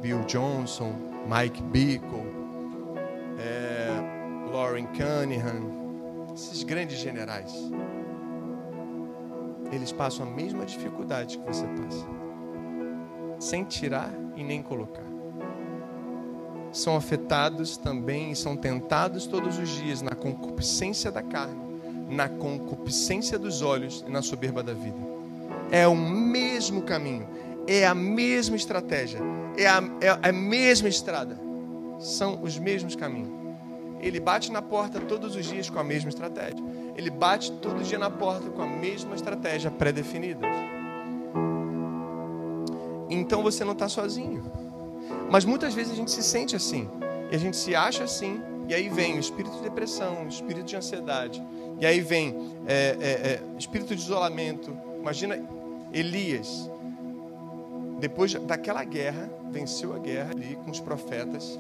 [0.02, 2.26] Bill Johnson, Mike Bickle,
[3.40, 7.54] é, Lauren Cunningham, esses grandes generais.
[9.72, 12.06] Eles passam a mesma dificuldade que você passa,
[13.40, 15.14] sem tirar e nem colocar
[16.74, 23.38] são afetados também e são tentados todos os dias na concupiscência da carne, na concupiscência
[23.38, 24.98] dos olhos e na soberba da vida.
[25.72, 27.28] É o mesmo caminho,
[27.68, 29.20] é a mesma estratégia,
[29.58, 31.40] é a, é a mesma estrada,
[32.00, 33.44] são os mesmos caminhos.
[34.02, 36.62] Ele bate na porta todos os dias com a mesma estratégia.
[36.98, 40.46] Ele bate todo dia na porta com a mesma estratégia pré-definida.
[43.10, 44.52] Então você não está sozinho.
[45.30, 46.90] Mas muitas vezes a gente se sente assim,
[47.32, 50.66] e a gente se acha assim, e aí vem o espírito de depressão, o espírito
[50.66, 51.42] de ansiedade,
[51.80, 52.36] e aí vem
[52.68, 54.78] é, é, é, espírito de isolamento.
[55.00, 55.40] Imagina
[55.92, 56.70] Elias,
[58.04, 61.58] depois daquela guerra, venceu a guerra ali com os profetas,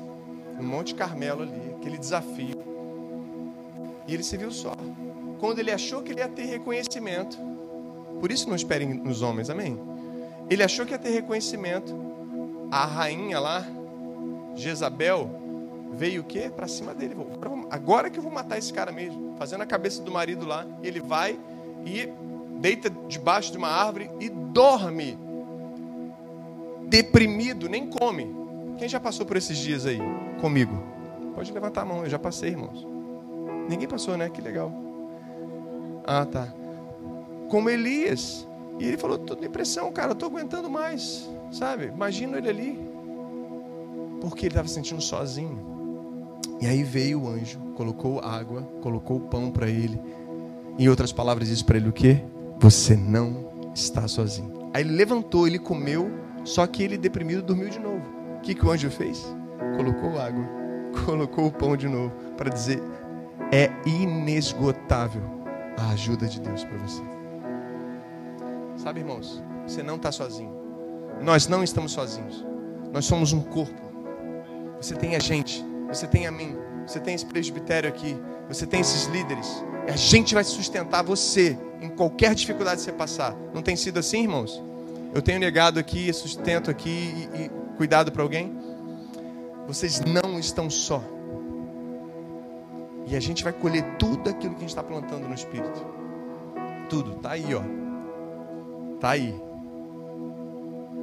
[0.57, 2.61] no Monte Carmelo ali, aquele desafio,
[4.05, 4.73] e ele se viu só.
[5.39, 7.37] Quando ele achou que ele ia ter reconhecimento,
[8.19, 9.79] por isso não esperem nos homens, amém?
[10.49, 11.95] Ele achou que ia ter reconhecimento,
[12.69, 13.65] a rainha lá,
[14.53, 15.29] Jezabel,
[15.93, 16.51] veio o quê?
[16.53, 17.15] Para cima dele.
[17.69, 19.37] Agora que eu vou matar esse cara mesmo.
[19.37, 20.67] Fazendo a cabeça do marido lá.
[20.81, 21.39] Ele vai
[21.85, 22.09] e
[22.59, 25.17] deita debaixo de uma árvore e dorme.
[26.93, 28.35] Deprimido, nem come.
[28.77, 29.97] Quem já passou por esses dias aí
[30.39, 30.77] comigo?
[31.33, 32.85] Pode levantar a mão, eu já passei, irmãos.
[33.67, 34.29] Ninguém passou, né?
[34.29, 34.71] Que legal.
[36.05, 36.53] Ah, tá.
[37.49, 38.47] Como Elias.
[38.79, 41.27] E ele falou: tô depressão, cara, tô aguentando mais.
[41.51, 41.85] Sabe?
[41.85, 42.79] Imagina ele ali.
[44.21, 46.37] Porque ele estava se sentindo sozinho.
[46.61, 49.99] E aí veio o anjo, colocou água, colocou pão para ele.
[50.77, 52.23] Em outras palavras, disse para ele o quê?
[52.59, 54.69] Você não está sozinho.
[54.71, 58.03] Aí ele levantou, ele comeu, só que ele deprimido dormiu de novo.
[58.37, 59.25] O que, que o anjo fez?
[59.77, 60.43] Colocou água,
[61.05, 62.81] colocou o pão de novo, para dizer:
[63.51, 65.23] é inesgotável
[65.77, 67.03] a ajuda de Deus para você.
[68.75, 70.53] Sabe, irmãos, você não está sozinho.
[71.21, 72.45] Nós não estamos sozinhos.
[72.91, 73.81] Nós somos um corpo.
[74.77, 78.81] Você tem a gente, você tem a mim, você tem esse presbitério aqui, você tem
[78.81, 79.63] esses líderes.
[79.87, 83.35] A gente vai sustentar você em qualquer dificuldade que você passar.
[83.53, 84.61] Não tem sido assim, irmãos?
[85.13, 86.89] Eu tenho negado aqui, sustento aqui
[87.35, 88.57] e, e cuidado para alguém.
[89.67, 91.03] Vocês não estão só.
[93.05, 95.85] E a gente vai colher tudo aquilo que a gente está plantando no Espírito.
[96.89, 97.61] Tudo, tá aí, ó.
[98.99, 99.39] Tá aí.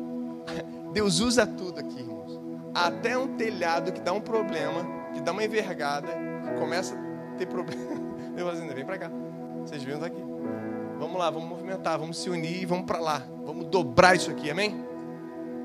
[0.92, 2.40] Deus usa tudo aqui, irmãos.
[2.74, 7.46] Até um telhado que dá um problema, que dá uma envergada, que começa a ter
[7.46, 7.94] problema.
[8.34, 9.10] Deus fazendo, vem para cá.
[9.64, 10.29] Vocês viram aqui.
[11.20, 13.22] Vamos lá, vamos movimentar, vamos se unir e vamos para lá.
[13.44, 14.74] Vamos dobrar isso aqui, amém?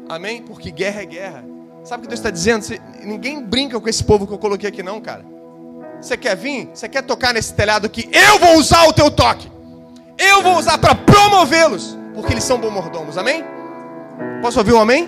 [0.10, 0.41] Amém?
[0.41, 1.46] Porque guerra é guerra.
[1.86, 2.62] Sabe o que Deus está dizendo?
[2.62, 5.26] Você, ninguém brinca com esse povo que eu coloquei aqui, não, cara.
[6.02, 6.70] Você quer vir?
[6.74, 8.10] Você quer tocar nesse telhado aqui?
[8.12, 9.50] Eu vou usar o teu toque.
[10.18, 13.41] Eu vou usar para promovê-los, porque eles são bom mordomos, amém?
[14.41, 15.08] Posso ouvir um amém?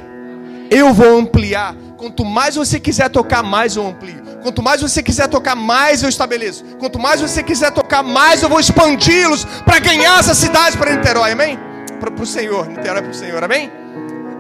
[0.72, 1.76] Eu vou ampliar.
[1.98, 4.22] Quanto mais você quiser tocar, mais eu amplio.
[4.44, 6.64] Quanto mais você quiser tocar, mais eu estabeleço.
[6.78, 11.32] Quanto mais você quiser tocar, mais eu vou expandi-los para ganhar essa cidade para Niterói,
[11.32, 11.58] amém?
[12.00, 13.72] Para o Senhor, Niterói para o Senhor, amém?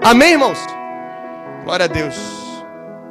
[0.04, 0.60] Amém, irmãos?
[1.63, 2.15] Glória a Deus.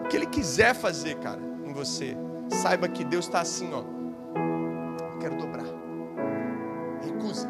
[0.04, 2.16] O que Ele quiser fazer, cara, em você,
[2.62, 3.82] saiba que Deus está assim, ó.
[5.12, 5.66] Eu quero dobrar.
[7.04, 7.48] Recusa,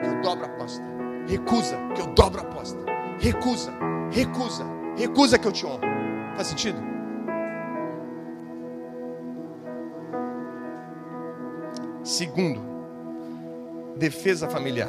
[0.00, 0.82] que eu dobro a aposta.
[1.28, 2.78] Recusa, que eu dobro a aposta.
[3.20, 3.72] Recusa,
[4.10, 4.64] recusa,
[4.96, 5.97] recusa que eu te honro.
[6.38, 6.80] Faz sentido?
[12.04, 12.60] Segundo,
[13.96, 14.88] defesa familiar.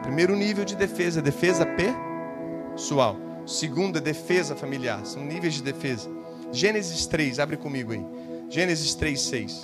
[0.00, 3.14] Primeiro nível de defesa, defesa pessoal.
[3.46, 5.04] Segundo, defesa familiar.
[5.04, 6.08] São níveis de defesa.
[6.50, 8.06] Gênesis 3, abre comigo aí.
[8.48, 9.60] Gênesis 3, 6.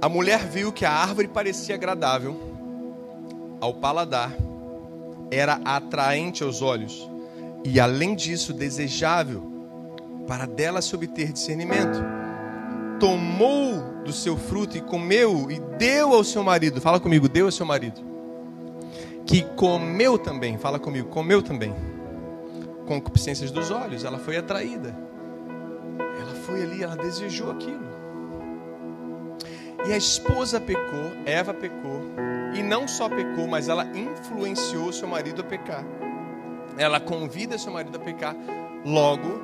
[0.00, 2.47] A mulher viu que a árvore parecia agradável
[3.60, 4.34] ao paladar,
[5.30, 7.08] era atraente aos olhos
[7.64, 9.42] e, além disso, desejável
[10.26, 11.98] para dela se obter discernimento.
[13.00, 16.80] Tomou do seu fruto e comeu e deu ao seu marido.
[16.80, 18.00] Fala comigo, deu ao seu marido.
[19.24, 20.58] Que comeu também.
[20.58, 21.74] Fala comigo, comeu também.
[22.86, 24.96] concupiscências dos olhos, ela foi atraída.
[25.98, 27.86] Ela foi ali, ela desejou aquilo.
[29.86, 32.02] E a esposa pecou, Eva pecou,
[32.58, 35.84] e não só pecou, mas ela influenciou seu marido a pecar.
[36.76, 38.36] Ela convida seu marido a pecar,
[38.84, 39.40] logo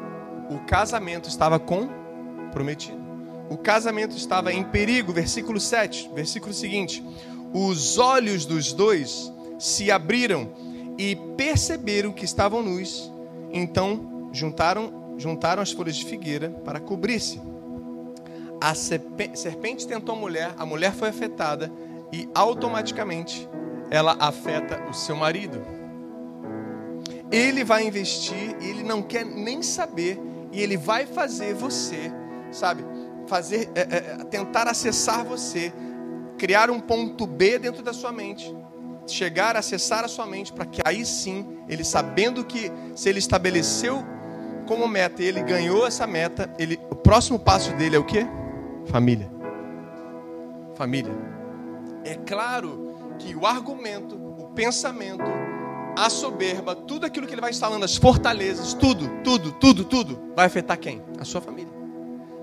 [0.50, 3.02] o casamento estava comprometido.
[3.48, 7.04] O casamento estava em perigo, versículo 7, versículo seguinte.
[7.52, 10.50] Os olhos dos dois se abriram
[10.98, 13.12] e perceberam que estavam nus,
[13.52, 17.40] então juntaram, juntaram as folhas de figueira para cobrir-se.
[18.60, 21.70] A serpente tentou a mulher, a mulher foi afetada
[22.12, 23.48] e automaticamente
[23.90, 25.60] ela afeta o seu marido.
[27.30, 30.20] Ele vai investir, ele não quer nem saber
[30.52, 32.12] e ele vai fazer você,
[32.52, 32.84] sabe,
[33.26, 35.72] fazer, é, é, tentar acessar você,
[36.38, 38.54] criar um ponto B dentro da sua mente,
[39.06, 43.18] chegar a acessar a sua mente para que aí sim ele sabendo que se ele
[43.18, 44.04] estabeleceu
[44.66, 48.26] como meta, ele ganhou essa meta, ele, o próximo passo dele é o quê?
[48.86, 49.30] Família.
[50.74, 51.33] Família.
[52.04, 55.24] É claro que o argumento, o pensamento,
[55.96, 60.46] a soberba, tudo aquilo que ele vai instalando, as fortalezas, tudo, tudo, tudo, tudo, vai
[60.46, 61.02] afetar quem?
[61.18, 61.72] A sua família.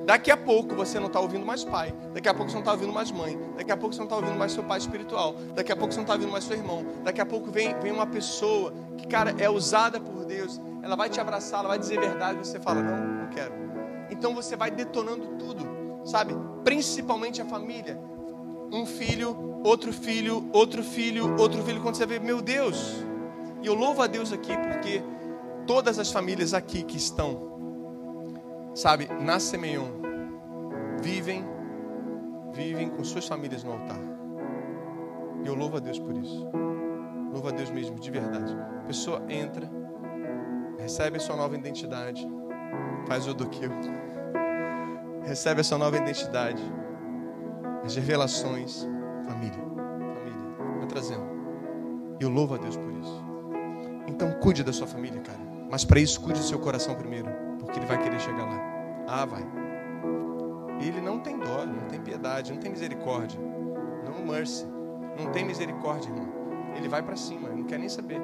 [0.06, 2.72] Daqui a pouco você não está ouvindo mais pai, daqui a pouco você não está
[2.72, 5.72] ouvindo mais mãe, daqui a pouco você não está ouvindo mais seu pai espiritual, daqui
[5.72, 8.08] a pouco você não está ouvindo mais seu irmão, daqui a pouco vem, vem uma
[8.08, 12.40] pessoa que, cara, é usada por Deus, ela vai te abraçar, ela vai dizer verdade,
[12.40, 13.54] você fala, não, não quero.
[14.10, 16.36] Então você vai detonando tudo sabe?
[16.64, 18.00] Principalmente a família.
[18.72, 21.82] Um filho, outro filho, outro filho, outro filho.
[21.82, 23.04] Quando você vê, meu Deus.
[23.62, 25.04] E eu louvo a Deus aqui porque
[25.68, 27.52] todas as famílias aqui que estão,
[28.74, 29.88] sabe, na Semeion,
[31.02, 31.46] vivem,
[32.54, 34.00] vivem com suas famílias no altar.
[35.44, 36.48] E eu louvo a Deus por isso.
[37.32, 38.54] Louvo a Deus mesmo, de verdade.
[38.80, 39.70] A pessoa entra,
[40.80, 42.28] recebe a sua nova identidade,
[43.08, 43.66] faz o do que
[45.24, 46.62] recebe essa nova identidade,
[47.84, 48.88] as revelações,
[49.26, 49.60] família,
[50.14, 51.26] família, vai trazendo.
[52.20, 53.24] E eu louvo a Deus por isso.
[54.08, 55.40] Então cuide da sua família, cara.
[55.70, 58.60] Mas para isso cuide do seu coração primeiro, porque ele vai querer chegar lá.
[59.08, 59.44] Ah, vai.
[60.80, 63.40] Ele não tem dó, não tem piedade, não tem misericórdia.
[64.06, 64.66] Não mercy.
[65.18, 66.28] Não tem misericórdia, irmão.
[66.76, 68.22] Ele vai para cima, não quer nem saber.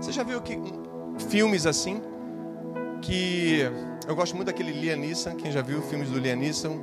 [0.00, 0.58] Você já viu que
[1.28, 2.00] filmes assim
[3.00, 3.60] que
[4.06, 6.78] eu gosto muito daquele Liam Neeson, quem já viu filmes do Liam Neeson,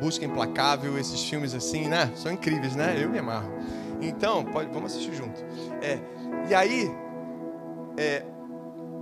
[0.00, 2.12] Busca Implacável, esses filmes assim, né?
[2.14, 2.96] São incríveis, né?
[3.02, 3.50] Eu me amarro.
[4.00, 5.40] Então, pode, vamos assistir junto.
[5.82, 5.98] É,
[6.48, 6.90] e aí,
[7.96, 8.24] é,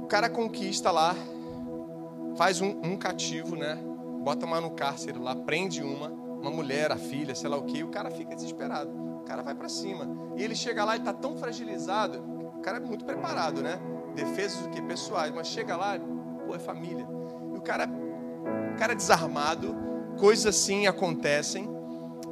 [0.03, 1.15] o cara conquista lá,
[2.37, 3.79] faz um, um cativo, né?
[4.23, 7.83] Bota uma no cárcere lá, prende uma, uma mulher, a filha, sei lá o que,
[7.83, 8.91] o cara fica desesperado.
[8.91, 10.09] O cara vai para cima.
[10.37, 12.19] E ele chega lá e tá tão fragilizado,
[12.57, 13.79] o cara é muito preparado, né?
[14.15, 14.81] Defesas o que?
[14.81, 15.99] Pessoais, mas chega lá,
[16.47, 17.07] pô, é família
[17.67, 17.89] cara,
[18.73, 19.77] o cara é desarmado,
[20.19, 21.69] coisas assim acontecem,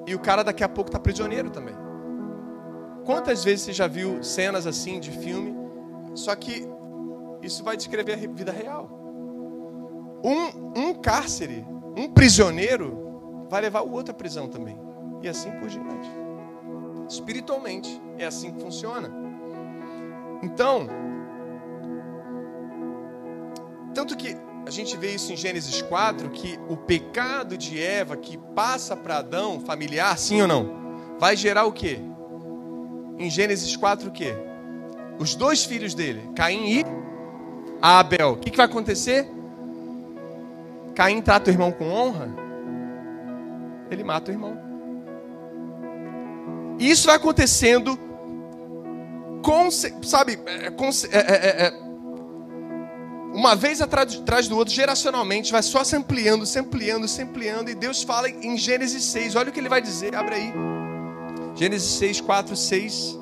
[0.06, 1.74] e o cara daqui a pouco está prisioneiro também.
[3.04, 5.54] Quantas vezes você já viu cenas assim de filme?
[6.14, 6.66] Só que
[7.42, 8.88] isso vai descrever a vida real.
[10.24, 14.78] Um, um cárcere, um prisioneiro, vai levar o outro à prisão também.
[15.22, 16.10] E assim por diante.
[17.08, 19.10] Espiritualmente, é assim que funciona.
[20.42, 20.86] Então,
[23.94, 28.36] tanto que a gente vê isso em Gênesis 4, que o pecado de Eva que
[28.36, 31.16] passa para Adão, familiar, sim ou não?
[31.18, 32.00] Vai gerar o quê?
[33.18, 34.34] Em Gênesis 4 o quê?
[35.18, 36.84] Os dois filhos dele, Caim e
[37.80, 38.32] Abel.
[38.32, 39.28] O que, que vai acontecer?
[40.94, 42.28] Caim trata o irmão com honra,
[43.90, 44.58] ele mata o irmão.
[46.78, 47.98] E isso vai acontecendo,
[50.02, 51.83] sabe, é, é, é, é
[53.34, 57.68] uma vez atrás do outro, geracionalmente, vai só se ampliando, se ampliando, se ampliando.
[57.68, 59.34] E Deus fala em Gênesis 6.
[59.34, 60.52] Olha o que ele vai dizer, abre aí.
[61.56, 63.18] Gênesis 6, 4, 6.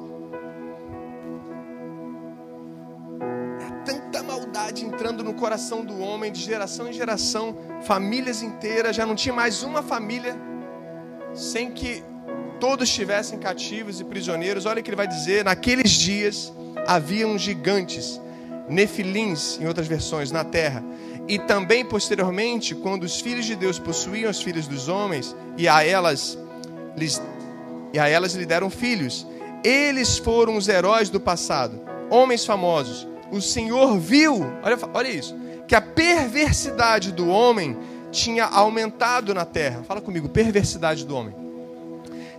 [3.58, 9.06] É tanta maldade entrando no coração do homem, de geração em geração, famílias inteiras, já
[9.06, 10.36] não tinha mais uma família
[11.34, 12.04] sem que
[12.60, 14.66] todos estivessem cativos e prisioneiros.
[14.66, 16.52] Olha o que ele vai dizer: naqueles dias
[16.86, 18.20] haviam gigantes
[18.68, 20.82] nefilins, em outras versões, na terra.
[21.28, 25.84] E também posteriormente, quando os filhos de Deus possuíam os filhos dos homens e a
[25.84, 26.38] elas
[26.96, 27.22] lhes,
[27.92, 29.26] e a elas lhe deram filhos,
[29.62, 33.06] eles foram os heróis do passado, homens famosos.
[33.30, 35.36] O Senhor viu, olha, olha isso,
[35.68, 37.76] que a perversidade do homem
[38.10, 39.82] tinha aumentado na terra.
[39.84, 41.34] Fala comigo, perversidade do homem.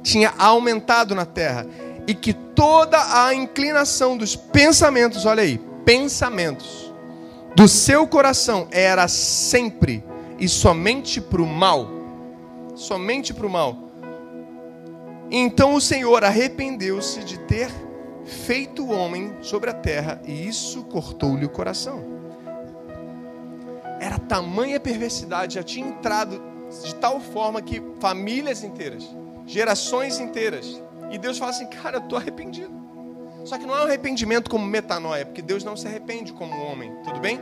[0.04, 1.66] Tinha aumentado na terra
[2.06, 6.94] e que toda a inclinação dos pensamentos, olha aí, pensamentos
[7.56, 10.04] do seu coração era sempre
[10.40, 11.88] e somente para o mal,
[12.76, 13.78] somente para o mal.
[15.30, 17.70] Então o Senhor arrependeu-se de ter
[18.26, 22.04] feito o homem sobre a terra e isso cortou-lhe o coração.
[24.00, 26.42] Era tamanha perversidade, já tinha entrado
[26.84, 29.08] de tal forma que famílias inteiras,
[29.46, 30.82] gerações inteiras,
[31.12, 32.83] e Deus fala assim: Cara, eu estou arrependido.
[33.44, 36.94] Só que não é um arrependimento como metanoia, porque Deus não se arrepende como homem,
[37.04, 37.40] tudo bem?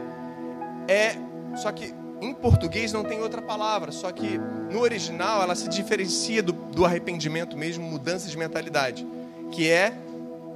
[0.88, 1.16] É,
[1.56, 4.40] só que em português não tem outra palavra, só que
[4.72, 9.06] no original ela se diferencia do, do arrependimento mesmo, mudança de mentalidade,
[9.52, 9.94] que é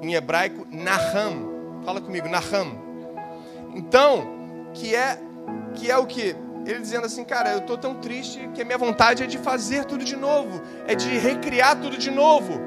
[0.02, 1.82] em hebraico naham.
[1.84, 2.78] Fala comigo, naham.
[3.76, 4.28] Então,
[4.74, 5.20] que é
[5.76, 6.36] que é o que
[6.66, 9.86] ele dizendo assim, cara, eu estou tão triste que a minha vontade é de fazer
[9.86, 12.60] tudo de novo, é de recriar tudo de novo.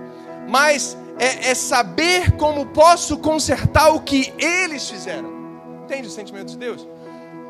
[0.48, 5.28] Mas é, é saber como posso consertar o que eles fizeram.
[5.84, 6.86] Entende o sentimento de Deus?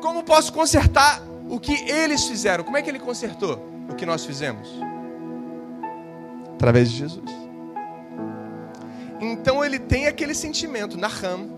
[0.01, 2.63] Como posso consertar o que eles fizeram?
[2.63, 3.59] Como é que ele consertou
[3.89, 4.69] o que nós fizemos?
[6.53, 7.29] Através de Jesus.
[9.19, 11.49] Então ele tem aquele sentimento, na ram,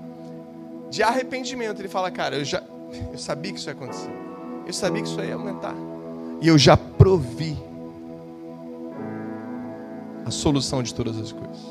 [0.90, 1.80] de arrependimento.
[1.80, 2.64] Ele fala, cara, eu já
[3.12, 4.12] eu sabia que isso ia acontecer.
[4.66, 5.76] Eu sabia que isso ia aumentar.
[6.42, 7.58] E eu já provi
[10.26, 11.71] a solução de todas as coisas.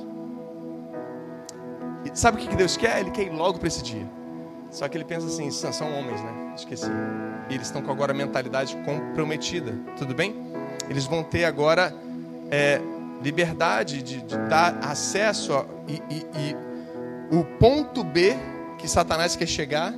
[2.04, 3.00] E sabe o que Deus quer?
[3.00, 4.06] Ele quer ir logo para esse dia.
[4.70, 6.52] Só que ele pensa assim: são homens, né?
[6.56, 6.90] Esqueci.
[7.48, 9.74] E eles estão com agora a mentalidade comprometida.
[9.96, 10.34] Tudo bem?
[10.88, 11.94] Eles vão ter agora
[12.50, 12.80] é,
[13.22, 18.36] liberdade de, de, dar acesso a, e, e, e o ponto B
[18.78, 19.92] que Satanás quer chegar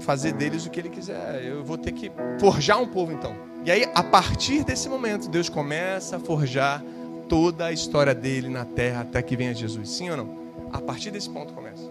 [0.00, 1.44] fazer deles o que ele quiser.
[1.44, 3.34] Eu vou ter que forjar um povo então.
[3.64, 6.82] E aí, a partir desse momento, Deus começa a forjar
[7.28, 9.90] toda a história dele na terra até que venha Jesus.
[9.90, 10.39] Sim ou não?
[10.72, 11.82] A partir desse ponto começa.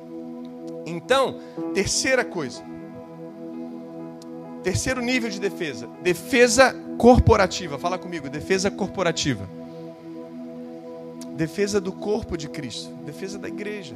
[0.86, 1.39] Então,
[1.73, 2.63] terceira coisa.
[4.63, 5.88] Terceiro nível de defesa.
[6.01, 7.77] Defesa corporativa.
[7.77, 9.49] Fala comigo, defesa corporativa.
[11.36, 12.91] Defesa do corpo de Cristo.
[13.05, 13.95] Defesa da igreja.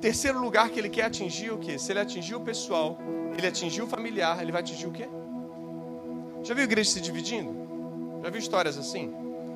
[0.00, 1.78] Terceiro lugar que ele quer atingir o quê?
[1.78, 2.98] Se ele atingir o pessoal,
[3.36, 5.08] ele atingir o familiar, ele vai atingir o quê?
[6.44, 7.54] Já viu a igreja se dividindo?
[8.22, 9.12] Já viu histórias assim?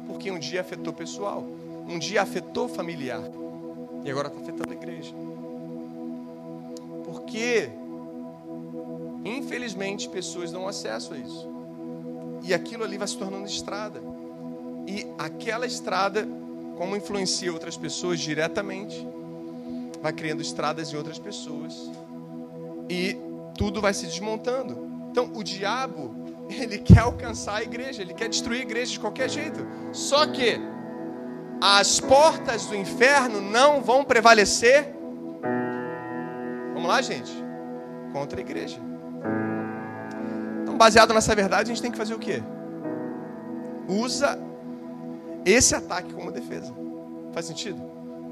[0.07, 1.44] Porque um dia afetou pessoal,
[1.88, 3.22] um dia afetou familiar,
[4.05, 5.14] e agora está afetando a igreja.
[7.05, 7.70] Porque,
[9.24, 11.48] infelizmente, pessoas dão acesso a isso.
[12.42, 14.00] E aquilo ali vai se tornando estrada.
[14.86, 16.26] E aquela estrada,
[16.76, 19.07] como influencia outras pessoas diretamente,
[20.00, 21.90] vai criando estradas em outras pessoas.
[22.88, 23.16] E
[23.57, 24.90] tudo vai se desmontando.
[25.11, 26.14] Então, o diabo,
[26.50, 29.64] ele quer alcançar a igreja, ele quer destruir a igreja de qualquer jeito.
[29.92, 30.61] Só que
[31.64, 34.92] as portas do inferno não vão prevalecer.
[36.74, 37.32] Vamos lá, gente?
[38.12, 38.80] Contra a igreja.
[40.60, 42.42] Então, baseado nessa verdade, a gente tem que fazer o quê?
[43.88, 44.36] Usa
[45.44, 46.74] esse ataque como defesa.
[47.32, 47.80] Faz sentido?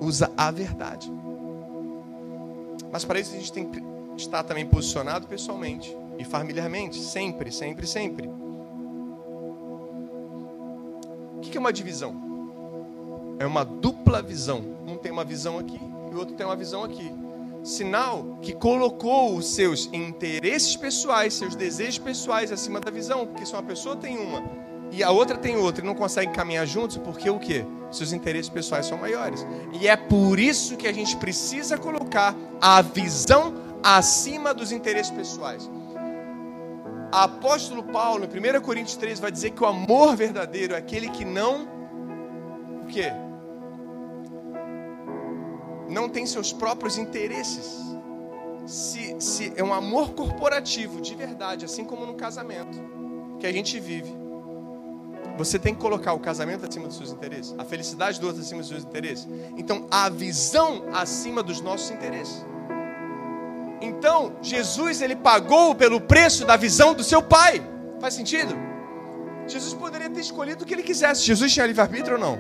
[0.00, 1.08] Usa a verdade.
[2.90, 3.80] Mas para isso a gente tem que
[4.16, 8.28] estar também posicionado pessoalmente e familiarmente, sempre, sempre, sempre.
[11.36, 12.29] O que é uma divisão?
[13.41, 14.62] É uma dupla visão.
[14.86, 15.80] Um tem uma visão aqui
[16.12, 17.11] e o outro tem uma visão aqui.
[17.64, 23.55] Sinal que colocou os seus interesses pessoais, seus desejos pessoais acima da visão, porque se
[23.55, 24.43] uma pessoa tem uma
[24.93, 27.64] e a outra tem outra e não conseguem caminhar juntos, porque o quê?
[27.91, 29.47] Seus interesses pessoais são maiores.
[29.80, 35.70] E é por isso que a gente precisa colocar a visão acima dos interesses pessoais.
[37.11, 41.24] Apóstolo Paulo, em 1 Coríntios 3, vai dizer que o amor verdadeiro é aquele que
[41.24, 41.66] não
[42.82, 43.11] o quê?
[45.91, 47.80] Não tem seus próprios interesses.
[48.66, 52.78] Se, se é um amor corporativo de verdade, assim como no casamento
[53.41, 54.14] que a gente vive,
[55.36, 58.61] você tem que colocar o casamento acima dos seus interesses, a felicidade do outro acima
[58.61, 59.26] dos seus interesses.
[59.57, 62.45] Então, a visão acima dos nossos interesses.
[63.80, 67.62] Então, Jesus ele pagou pelo preço da visão do seu pai.
[67.99, 68.55] Faz sentido?
[69.49, 71.22] Jesus poderia ter escolhido o que ele quisesse.
[71.22, 72.38] Jesus tinha livre-arbítrio ou não?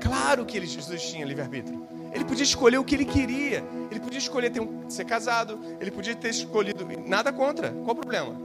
[0.00, 1.88] Claro que ele, Jesus tinha livre-arbítrio.
[2.12, 3.64] Ele podia escolher o que ele queria.
[3.90, 5.58] Ele podia escolher ter um, ser casado.
[5.80, 6.86] Ele podia ter escolhido.
[7.06, 7.70] Nada contra.
[7.70, 8.36] Qual o problema?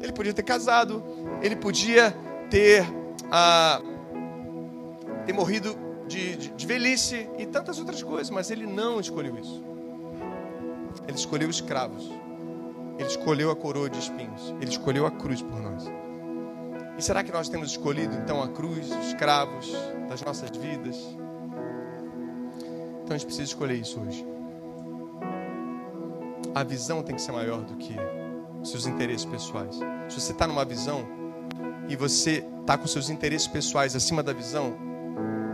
[0.00, 1.02] Ele podia ter casado.
[1.42, 2.14] Ele podia
[2.50, 2.84] ter
[3.30, 3.80] a
[5.26, 9.62] ter morrido de, de, de velhice e tantas outras coisas, mas ele não escolheu isso.
[11.06, 12.10] Ele escolheu escravos.
[12.98, 14.54] Ele escolheu a coroa de espinhos.
[14.60, 15.84] Ele escolheu a cruz por nós.
[16.96, 19.72] E será que nós temos escolhido então a cruz, os escravos
[20.08, 20.96] das nossas vidas?
[23.08, 24.22] Então a gente precisa escolher isso hoje.
[26.54, 27.96] A visão tem que ser maior do que
[28.62, 29.80] seus interesses pessoais.
[30.10, 31.08] Se você está numa visão
[31.88, 34.76] e você está com seus interesses pessoais acima da visão,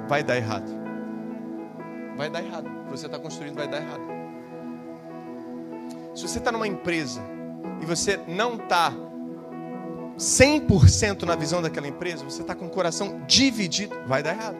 [0.08, 0.68] vai dar errado.
[2.16, 2.66] Vai dar errado.
[2.66, 4.02] O que você está construindo vai dar errado.
[6.12, 7.22] Se você está numa empresa
[7.80, 8.92] e você não está
[10.18, 14.56] 100% na visão daquela empresa, você está com o coração dividido, vai dar errado.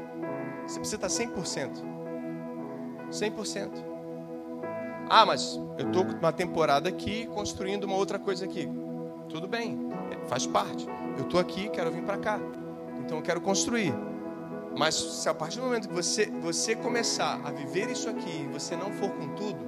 [0.65, 1.94] Você precisa estar 100%.
[3.11, 3.71] 100%.
[5.09, 8.69] Ah, mas eu estou uma temporada aqui construindo uma outra coisa aqui.
[9.29, 9.79] Tudo bem,
[10.27, 10.87] faz parte.
[11.17, 12.41] Eu estou aqui, quero vir para cá.
[13.01, 13.95] Então eu quero construir.
[14.77, 18.49] Mas se a partir do momento que você, você começar a viver isso aqui e
[18.53, 19.65] você não for com tudo,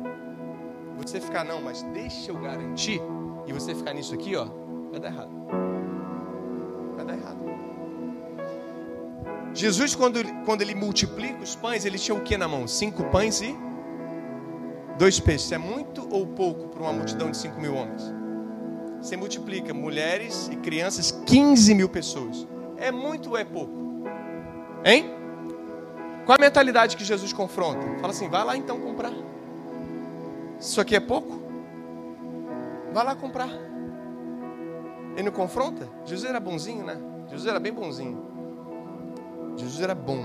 [0.96, 3.00] você ficar, não, mas deixa eu garantir,
[3.46, 4.46] e você ficar nisso aqui, ó,
[4.90, 5.30] vai dar errado.
[6.96, 7.35] Vai dar errado.
[9.56, 12.68] Jesus, quando, quando ele multiplica os pães, ele tinha o que na mão?
[12.68, 13.56] Cinco pães e
[14.98, 15.50] dois peixes.
[15.50, 18.02] É muito ou pouco para uma multidão de cinco mil homens?
[19.00, 22.46] Você multiplica mulheres e crianças, 15 mil pessoas.
[22.76, 23.72] É muito ou é pouco?
[24.84, 25.10] Hein?
[26.26, 27.80] Qual a mentalidade que Jesus confronta?
[27.98, 29.12] Fala assim: vai lá então comprar.
[30.60, 31.40] Isso aqui é pouco?
[32.92, 33.48] Vai lá comprar.
[35.14, 35.88] Ele não confronta?
[36.04, 36.98] Jesus era bonzinho, né?
[37.28, 38.35] Jesus era bem bonzinho.
[39.56, 40.22] Jesus era bom,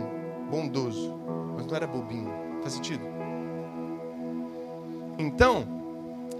[0.49, 1.15] bondoso,
[1.55, 2.31] mas não era bobinho.
[2.61, 3.03] Faz sentido?
[5.17, 5.65] Então,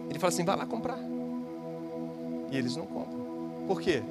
[0.10, 1.00] ele fala assim: vai lá comprar.
[2.52, 3.22] E eles não compram.
[3.68, 4.04] Por quê?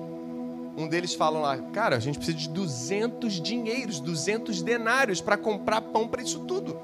[0.76, 5.82] Um deles fala lá, cara, a gente precisa de 200 dinheiros, 200 denários para comprar
[5.82, 6.78] pão para isso tudo.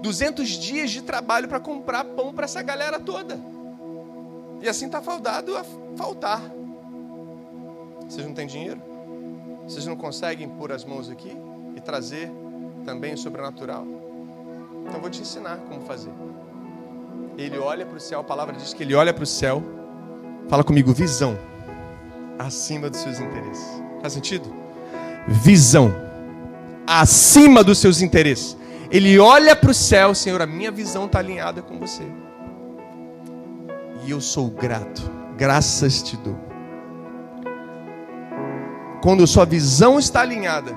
[0.00, 3.38] 200 dias de trabalho para comprar pão para essa galera toda.
[4.60, 5.64] E assim está faldado a
[5.96, 6.40] faltar.
[8.08, 8.91] Vocês não têm dinheiro?
[9.66, 11.36] Vocês não conseguem pôr as mãos aqui
[11.76, 12.30] e trazer
[12.84, 13.86] também o sobrenatural?
[14.86, 16.12] Então vou te ensinar como fazer.
[17.38, 19.62] Ele olha para o céu, a palavra diz que ele olha para o céu
[20.48, 21.38] Fala comigo, visão
[22.38, 23.82] acima dos seus interesses.
[24.00, 24.52] Faz sentido?
[25.26, 25.94] Visão
[26.86, 28.56] acima dos seus interesses.
[28.90, 32.02] Ele olha para o céu, Senhor, a minha visão está alinhada com você.
[34.04, 35.02] E eu sou grato,
[35.36, 36.51] graças te dou.
[39.02, 40.76] Quando sua visão está alinhada,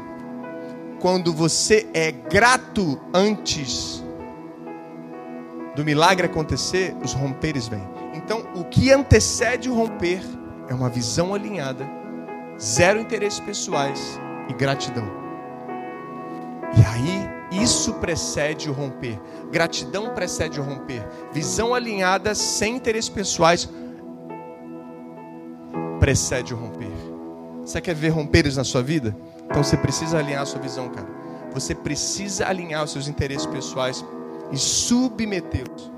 [1.00, 4.04] quando você é grato antes
[5.76, 7.88] do milagre acontecer, os romperes vêm.
[8.16, 10.22] Então, o que antecede o romper
[10.68, 11.88] é uma visão alinhada,
[12.60, 14.20] zero interesses pessoais
[14.50, 15.08] e gratidão.
[16.76, 19.22] E aí, isso precede o romper.
[19.52, 21.08] Gratidão precede o romper.
[21.32, 23.70] Visão alinhada, sem interesses pessoais,
[26.00, 26.95] precede o romper.
[27.66, 29.16] Você quer ver romperes na sua vida?
[29.46, 31.08] Então você precisa alinhar a sua visão, cara.
[31.54, 34.06] Você precisa alinhar os seus interesses pessoais
[34.52, 35.96] e submetê-los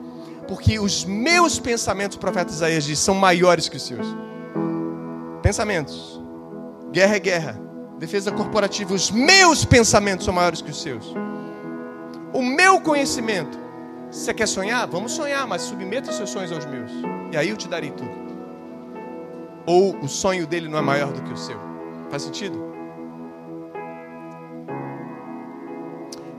[0.47, 4.07] porque os meus pensamentos, o profeta Isaías diz, são maiores que os seus.
[5.43, 6.22] Pensamentos.
[6.91, 7.61] Guerra é guerra.
[7.99, 8.93] Defesa corporativa.
[8.93, 11.13] Os meus pensamentos são maiores que os seus.
[12.34, 13.59] O meu conhecimento.
[14.09, 14.88] Você quer sonhar?
[14.88, 16.91] Vamos sonhar, mas submeta os seus sonhos aos meus.
[17.32, 18.16] E aí eu te darei tudo.
[19.68, 21.59] Ou o sonho dele não é maior do que o seu.
[22.09, 22.68] Faz sentido?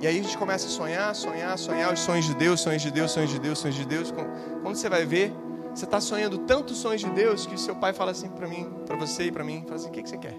[0.00, 2.90] E aí a gente começa a sonhar, sonhar, sonhar os sonhos de Deus, sonhos de
[2.90, 4.14] Deus, sonhos de Deus, sonhos de Deus.
[4.62, 5.34] Quando você vai ver,
[5.74, 8.96] você está sonhando tantos sonhos de Deus que seu pai fala assim para mim, para
[8.96, 10.34] você e para mim, fala assim: o que, que você quer?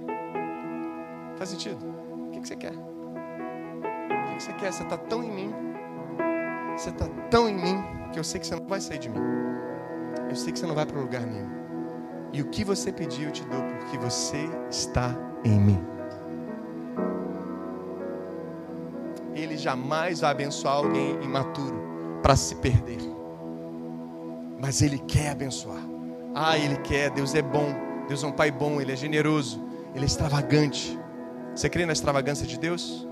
[1.37, 1.85] Faz sentido?
[2.27, 2.73] O que, que você quer?
[2.73, 4.73] O que, que você quer?
[4.73, 5.53] Você está tão em mim,
[6.75, 7.83] você está tão em mim
[8.13, 9.19] que eu sei que você não vai sair de mim.
[10.29, 11.58] Eu sei que você não vai para lugar nenhum.
[12.31, 15.83] E o que você pediu eu te dou porque você está em mim.
[19.33, 21.81] Ele jamais vai abençoar alguém imaturo
[22.21, 22.99] para se perder.
[24.61, 25.81] Mas Ele quer abençoar.
[26.35, 27.09] Ah, Ele quer.
[27.09, 27.73] Deus é bom.
[28.07, 28.81] Deus é um Pai bom.
[28.81, 29.63] Ele é generoso.
[29.95, 30.99] Ele é extravagante.
[31.55, 33.07] Você crê na extravagância de Deus?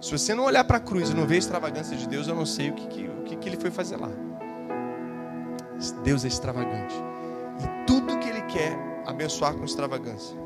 [0.00, 2.34] Se você não olhar para a cruz e não ver a extravagância de Deus, eu
[2.34, 4.10] não sei o que, que, o que, que Ele foi fazer lá.
[6.02, 6.94] Deus é extravagante.
[7.62, 8.15] E tudo
[8.48, 8.76] quer
[9.06, 10.36] abençoar com extravagância.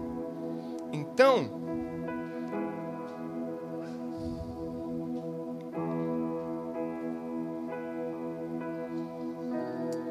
[0.93, 1.61] Então,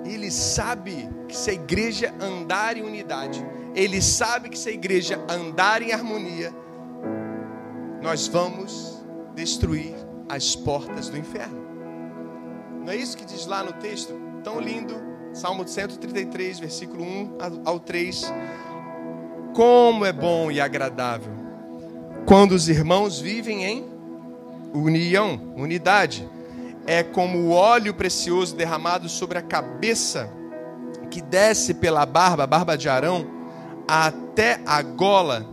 [0.06, 5.20] ele sabe que se a igreja andar em unidade, ele sabe que se a igreja
[5.30, 6.54] andar em harmonia,
[8.02, 9.04] nós vamos
[9.36, 9.96] destruir
[10.28, 11.60] as portas do inferno.
[12.86, 14.14] Não é isso que diz lá no texto
[14.44, 14.96] tão lindo,
[15.34, 18.34] Salmo 133, versículo 1 ao 3.
[19.54, 21.40] Como é bom e agradável
[22.30, 23.86] quando os irmãos vivem em
[24.72, 26.30] união, unidade
[26.86, 30.32] é como o óleo precioso derramado sobre a cabeça,
[31.10, 33.26] que desce pela barba, a barba de Arão,
[33.88, 35.44] até a gola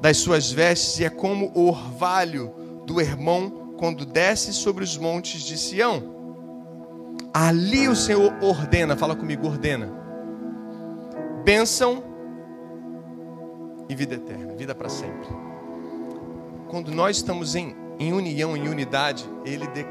[0.00, 2.54] das suas vestes, e é como o orvalho
[2.86, 6.11] do irmão quando desce sobre os montes de Sião.
[7.34, 9.88] Ali o Senhor ordena, fala comigo, ordena.
[11.44, 12.04] Bênção
[13.88, 15.28] e vida eterna, vida para sempre.
[16.68, 19.86] Quando nós estamos em, em união, em unidade, Ele de,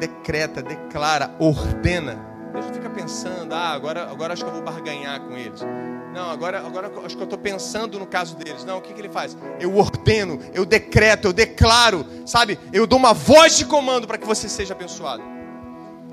[0.00, 2.28] decreta, declara, ordena.
[2.52, 5.60] Deus não fica pensando, ah, agora, agora acho que eu vou barganhar com eles.
[6.12, 8.64] Não, agora, agora acho que eu estou pensando no caso deles.
[8.64, 9.36] Não, o que, que ele faz?
[9.60, 12.58] Eu ordeno, eu decreto, eu declaro, sabe?
[12.72, 15.22] Eu dou uma voz de comando para que você seja abençoado.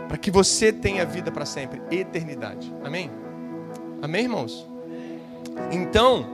[0.07, 2.73] Para que você tenha vida para sempre, eternidade.
[2.83, 3.11] Amém?
[4.01, 4.67] Amém, irmãos?
[5.71, 6.25] Então,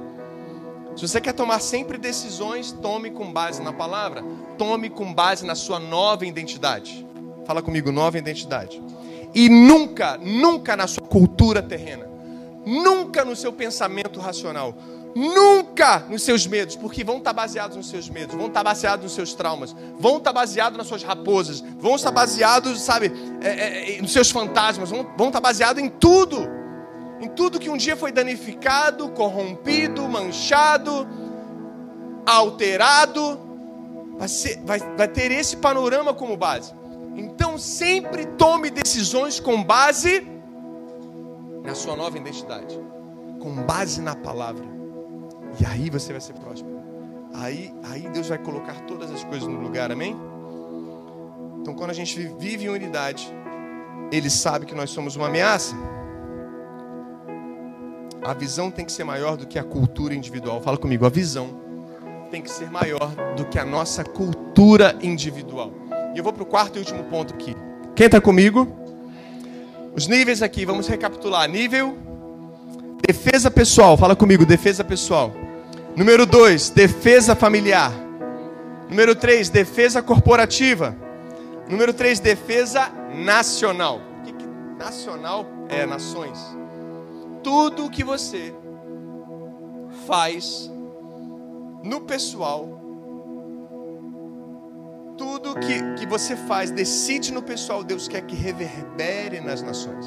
[0.95, 4.23] se você quer tomar sempre decisões, tome com base na palavra,
[4.57, 7.05] tome com base na sua nova identidade.
[7.45, 8.81] Fala comigo, nova identidade.
[9.33, 12.07] E nunca, nunca na sua cultura terrena,
[12.65, 14.75] nunca no seu pensamento racional,
[15.15, 19.13] nunca nos seus medos, porque vão estar baseados nos seus medos, vão estar baseados nos
[19.13, 23.11] seus traumas, vão estar baseados nas suas raposas, vão estar baseados, sabe,
[23.41, 26.63] é, é, é nos seus fantasmas, vão, vão estar baseados em tudo
[27.23, 31.07] em tudo que um dia foi danificado, corrompido, manchado,
[32.25, 33.39] alterado,
[34.17, 36.73] vai, ser, vai, vai ter esse panorama como base.
[37.15, 40.27] Então sempre tome decisões com base
[41.63, 42.77] na sua nova identidade,
[43.39, 44.65] com base na palavra.
[45.59, 46.81] E aí você vai ser próspero.
[47.33, 50.15] Aí, aí Deus vai colocar todas as coisas no lugar, amém?
[51.61, 53.27] Então quando a gente vive em unidade,
[54.11, 55.75] Ele sabe que nós somos uma ameaça.
[58.23, 60.61] A visão tem que ser maior do que a cultura individual.
[60.61, 61.61] Fala comigo, a visão
[62.31, 65.71] tem que ser maior do que a nossa cultura individual.
[66.15, 67.55] E eu vou para o quarto e último ponto aqui.
[67.95, 68.67] Quem está comigo?
[69.95, 71.47] Os níveis aqui, vamos recapitular.
[71.49, 71.97] Nível
[73.05, 73.97] defesa pessoal.
[73.97, 75.33] Fala comigo, defesa pessoal.
[75.95, 77.91] Número dois, defesa familiar.
[78.89, 80.95] Número três, defesa corporativa.
[81.69, 84.01] Número três, defesa nacional.
[84.19, 84.45] O que, que
[84.77, 86.39] nacional é nações?
[87.43, 88.55] tudo que você
[90.07, 90.71] faz
[91.83, 92.81] no pessoal,
[95.17, 100.05] tudo que, que você faz, decide no pessoal, Deus quer que reverbere nas nações.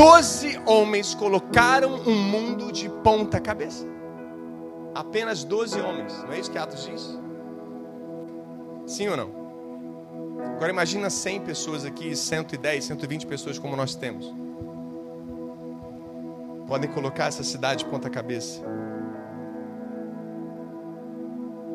[0.00, 3.86] Doze homens colocaram um mundo de ponta cabeça.
[4.94, 7.18] Apenas doze homens, não é isso que Atos diz?
[8.86, 9.30] Sim ou não?
[10.56, 14.34] Agora imagina 100 pessoas aqui, 110, 120 pessoas como nós temos
[16.66, 18.62] podem colocar essa cidade de ponta cabeça.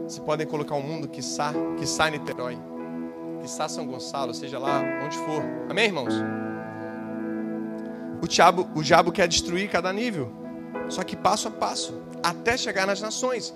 [0.08, 2.58] Se podem colocar um mundo que sai, que sai Niterói,
[3.42, 5.44] que sai São Gonçalo, seja lá onde for.
[5.70, 6.14] Amém, irmãos?
[8.22, 10.32] O diabo, o diabo quer destruir cada nível,
[10.90, 13.54] só que passo a passo, até chegar nas nações.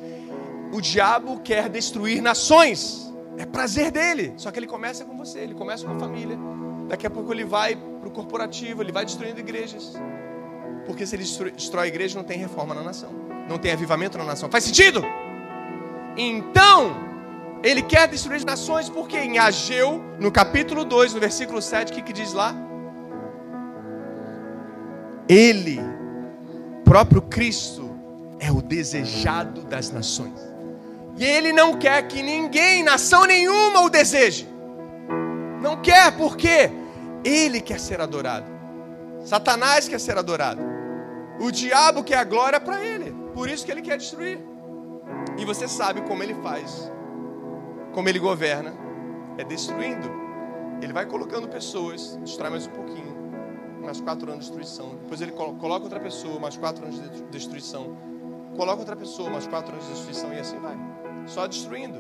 [0.71, 5.53] O diabo quer destruir nações, é prazer dele, só que ele começa com você, ele
[5.53, 6.37] começa com a família.
[6.87, 9.93] Daqui a pouco ele vai para o corporativo, ele vai destruindo igrejas.
[10.85, 13.09] Porque se ele destrói a igreja, não tem reforma na nação.
[13.47, 14.49] Não tem avivamento na nação.
[14.49, 15.03] Faz sentido?
[16.17, 16.95] Então,
[17.63, 21.95] ele quer destruir as nações, porque em Ageu, no capítulo 2, no versículo 7, o
[21.95, 22.55] que, que diz lá?
[25.29, 25.79] Ele,
[26.83, 27.89] próprio Cristo,
[28.39, 30.39] é o desejado das nações.
[31.17, 34.47] E ele não quer que ninguém, nação nenhuma, o deseje.
[35.61, 36.71] Não quer, porque
[37.23, 38.45] ele quer ser adorado.
[39.23, 40.61] Satanás quer ser adorado.
[41.39, 43.13] O diabo quer a glória para ele.
[43.33, 44.39] Por isso que ele quer destruir.
[45.37, 46.91] E você sabe como ele faz.
[47.93, 48.73] Como ele governa.
[49.37, 50.09] É destruindo.
[50.81, 53.08] Ele vai colocando pessoas, destrói mais um pouquinho.
[53.89, 54.99] Mais quatro anos de destruição.
[55.01, 57.97] Depois ele coloca outra pessoa, mais quatro anos de destruição.
[58.55, 60.31] Coloca outra pessoa, mais quatro anos de destruição.
[60.31, 60.77] E assim vai.
[61.25, 61.99] Só destruindo.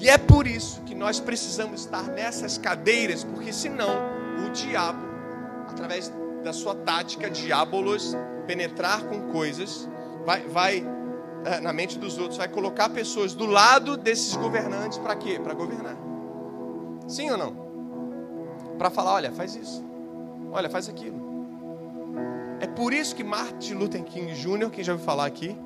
[0.00, 3.90] E é por isso que nós precisamos estar nessas cadeiras, porque senão
[4.46, 5.04] o diabo,
[5.68, 6.10] através
[6.42, 9.86] da sua tática diabolos penetrar com coisas,
[10.24, 10.82] vai, vai
[11.44, 15.38] é, na mente dos outros, vai colocar pessoas do lado desses governantes para quê?
[15.38, 15.96] Para governar.
[17.06, 17.68] Sim ou não?
[18.78, 19.87] Para falar, olha, faz isso.
[20.52, 21.28] Olha, faz aquilo.
[22.60, 25.56] É por isso que Martin Luther King Jr., quem já ouviu falar aqui,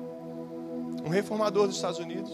[1.03, 2.31] um reformador dos Estados Unidos,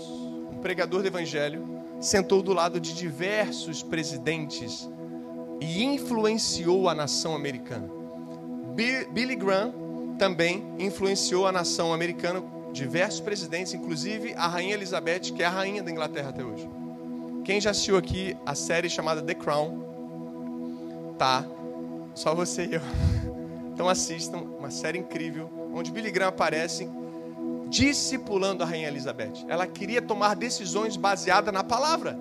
[0.52, 1.68] um pregador do evangelho,
[2.00, 4.90] sentou do lado de diversos presidentes
[5.62, 7.90] e influenciou a nação americana.
[9.12, 9.74] Billy Graham
[10.18, 15.82] também influenciou a nação americana, diversos presidentes, inclusive a rainha Elizabeth, que é a rainha
[15.82, 16.70] da Inglaterra até hoje.
[17.44, 21.16] Quem já assistiu aqui a série chamada The Crown?
[21.18, 21.46] Tá.
[22.14, 22.82] Só você e eu.
[23.80, 26.86] Então assistam, uma série incrível, onde Billy Graham aparece
[27.70, 29.46] discipulando a rainha Elizabeth.
[29.48, 32.20] Ela queria tomar decisões baseadas na palavra.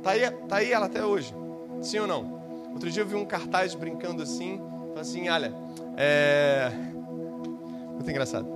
[0.00, 1.34] Tá aí, tá aí ela até hoje.
[1.82, 2.40] Sim ou não?
[2.72, 4.60] Outro dia eu vi um cartaz brincando assim,
[4.96, 5.52] assim, olha,
[5.96, 6.70] é
[7.94, 8.46] muito engraçado.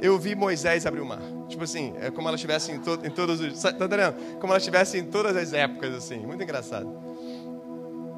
[0.00, 1.20] Eu vi Moisés abrir o mar.
[1.48, 3.62] Tipo assim, é como ela estivesse em, to, em todos os.
[3.62, 4.14] Tá entendendo?
[4.38, 6.18] Como ela estivesse em todas as épocas, assim.
[6.18, 7.09] Muito engraçado.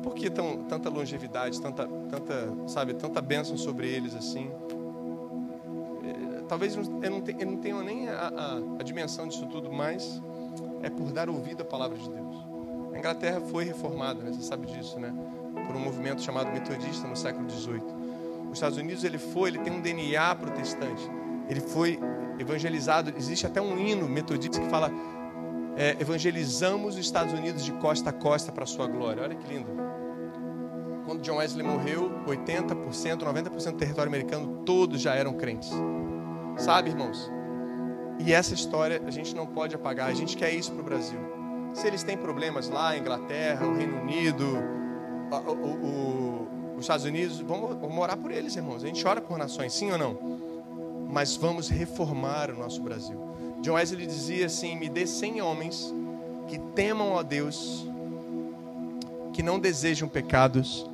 [0.03, 4.51] Por que tão, tanta longevidade, tanta, tanta, sabe, tanta bênção sobre eles assim?
[6.05, 10.21] É, talvez eu não, tenha, nem a, a, a dimensão disso tudo, mas
[10.83, 12.37] é por dar ouvido à palavra de Deus.
[12.93, 14.33] A Inglaterra foi reformada, né?
[14.33, 15.15] você sabe disso, né?
[15.67, 17.83] Por um movimento chamado metodista no século XVIII.
[18.47, 21.03] Os Estados Unidos ele foi, ele tem um DNA protestante.
[21.49, 21.99] Ele foi
[22.39, 23.13] evangelizado.
[23.17, 24.91] Existe até um hino metodista que fala:
[25.77, 29.23] é, evangelizamos os Estados Unidos de costa a costa para a sua glória.
[29.23, 29.69] Olha que lindo.
[31.05, 35.71] Quando John Wesley morreu, 80%, 90% do território americano, todos já eram crentes.
[36.57, 37.31] Sabe, irmãos?
[38.19, 40.09] E essa história a gente não pode apagar.
[40.09, 41.19] A gente quer isso para o Brasil.
[41.75, 44.47] Se eles têm problemas lá, Inglaterra, o Reino Unido,
[45.31, 46.33] o, o, o
[46.83, 48.83] os Estados Unidos, vamos, vamos orar por eles, irmãos.
[48.83, 50.19] A gente ora por nações, sim ou não?
[51.09, 53.19] Mas vamos reformar o nosso Brasil.
[53.63, 55.95] John Wesley dizia assim: Me dê 100 homens
[56.49, 57.87] que temam a Deus,
[59.33, 60.85] que não desejam pecados,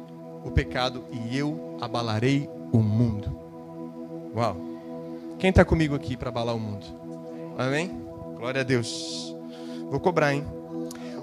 [0.45, 3.37] o pecado, e eu abalarei o mundo.
[4.37, 4.57] Uau!
[5.39, 6.87] Quem está comigo aqui para abalar o mundo?
[7.57, 7.91] Amém?
[8.37, 9.35] Glória a Deus.
[9.91, 10.45] Vou cobrar, hein?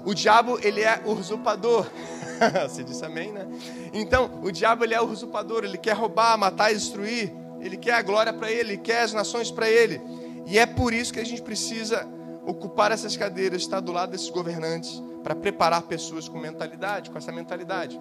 [0.04, 1.86] O diabo, ele é usurpador.
[2.68, 3.46] Você disse amém, né?
[3.92, 7.32] Então, o diabo ele é usurpador, ele quer roubar, matar destruir.
[7.60, 10.00] Ele quer a glória para ele, ele quer as nações para ele.
[10.46, 12.08] E é por isso que a gente precisa
[12.46, 17.32] ocupar essas cadeiras, estar do lado desses governantes, para preparar pessoas com mentalidade, com essa
[17.32, 18.00] mentalidade.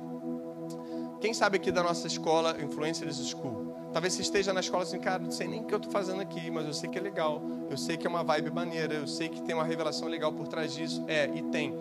[1.20, 3.74] Quem sabe aqui da nossa escola, Influencers School?
[3.92, 6.22] Talvez você esteja na escola assim, cara, não sei nem o que eu estou fazendo
[6.22, 9.08] aqui, mas eu sei que é legal, eu sei que é uma vibe maneira, eu
[9.08, 11.04] sei que tem uma revelação legal por trás disso.
[11.08, 11.76] É, e tem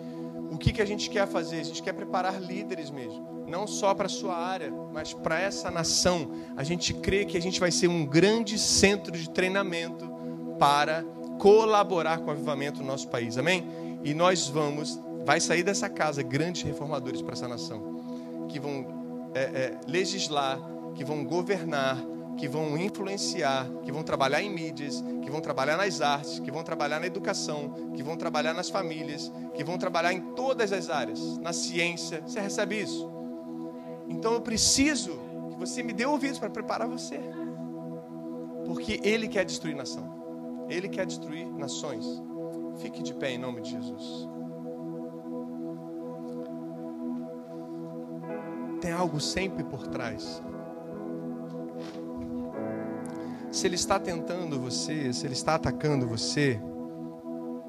[0.49, 1.59] o que, que a gente quer fazer?
[1.59, 3.45] A gente quer preparar líderes mesmo.
[3.45, 6.31] Não só para a sua área, mas para essa nação.
[6.55, 10.14] A gente crê que a gente vai ser um grande centro de treinamento
[10.59, 11.03] para
[11.39, 13.37] colaborar com o avivamento do nosso país.
[13.37, 13.67] Amém?
[14.03, 18.47] E nós vamos, vai sair dessa casa grandes reformadores para essa nação.
[18.49, 20.59] Que vão é, é, legislar,
[20.93, 21.97] que vão governar,
[22.37, 26.63] que vão influenciar, que vão trabalhar em mídias, que vão trabalhar nas artes, que vão
[26.63, 31.37] trabalhar na educação, que vão trabalhar nas famílias, que vão trabalhar em todas as áreas,
[31.39, 32.21] na ciência.
[32.25, 33.09] Você recebe isso?
[34.07, 35.19] Então eu preciso
[35.51, 37.19] que você me dê ouvidos para preparar você.
[38.65, 40.14] Porque ele quer destruir nação.
[40.69, 42.05] Ele quer destruir nações.
[42.77, 44.27] Fique de pé em nome de Jesus.
[48.81, 50.41] Tem algo sempre por trás.
[53.51, 56.59] Se ele está tentando você, se ele está atacando você,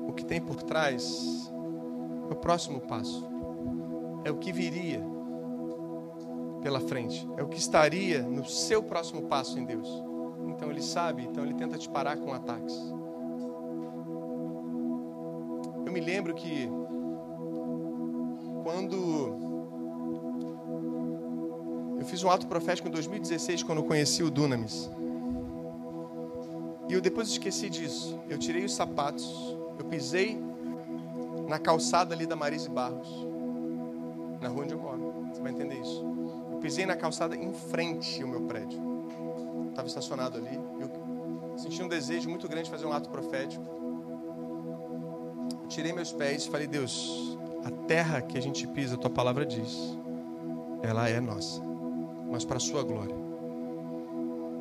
[0.07, 1.51] o que tem por trás
[2.28, 3.24] é o próximo passo.
[4.24, 5.01] É o que viria
[6.61, 7.28] pela frente.
[7.36, 9.88] É o que estaria no seu próximo passo em Deus.
[10.57, 12.75] Então ele sabe, então ele tenta te parar com ataques.
[15.85, 16.69] Eu me lembro que
[18.63, 19.37] quando
[21.99, 24.91] eu fiz um ato profético em 2016 quando eu conheci o Dunamis.
[26.89, 28.19] E eu depois esqueci disso.
[28.29, 30.41] Eu tirei os sapatos, eu pisei
[31.47, 33.09] na calçada ali da Marise Barros,
[34.41, 35.27] na rua onde eu moro.
[35.33, 36.03] Você vai entender isso.
[36.51, 38.95] Eu pisei na calçada em frente ao meu prédio.
[39.77, 40.59] Estava estacionado ali.
[40.81, 43.62] Eu senti um desejo muito grande de fazer um ato profético.
[45.61, 49.11] Eu tirei meus pés e falei: Deus, a terra que a gente pisa, a tua
[49.11, 49.77] palavra diz,
[50.83, 51.61] ela é nossa,
[52.31, 53.14] mas para a sua glória.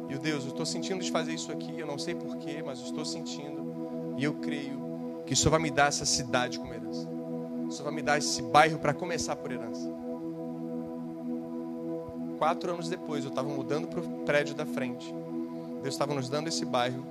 [0.09, 2.80] E o Deus, eu estou sentindo de fazer isso aqui, eu não sei porquê, mas
[2.80, 4.13] estou sentindo.
[4.18, 7.07] E eu creio que isso vai me dar essa cidade como herança.
[7.70, 9.89] Isso vai me dar esse bairro para começar por herança.
[12.46, 15.12] Quatro anos depois, eu estava mudando para o prédio da frente.
[15.82, 17.04] Deus estava nos dando esse bairro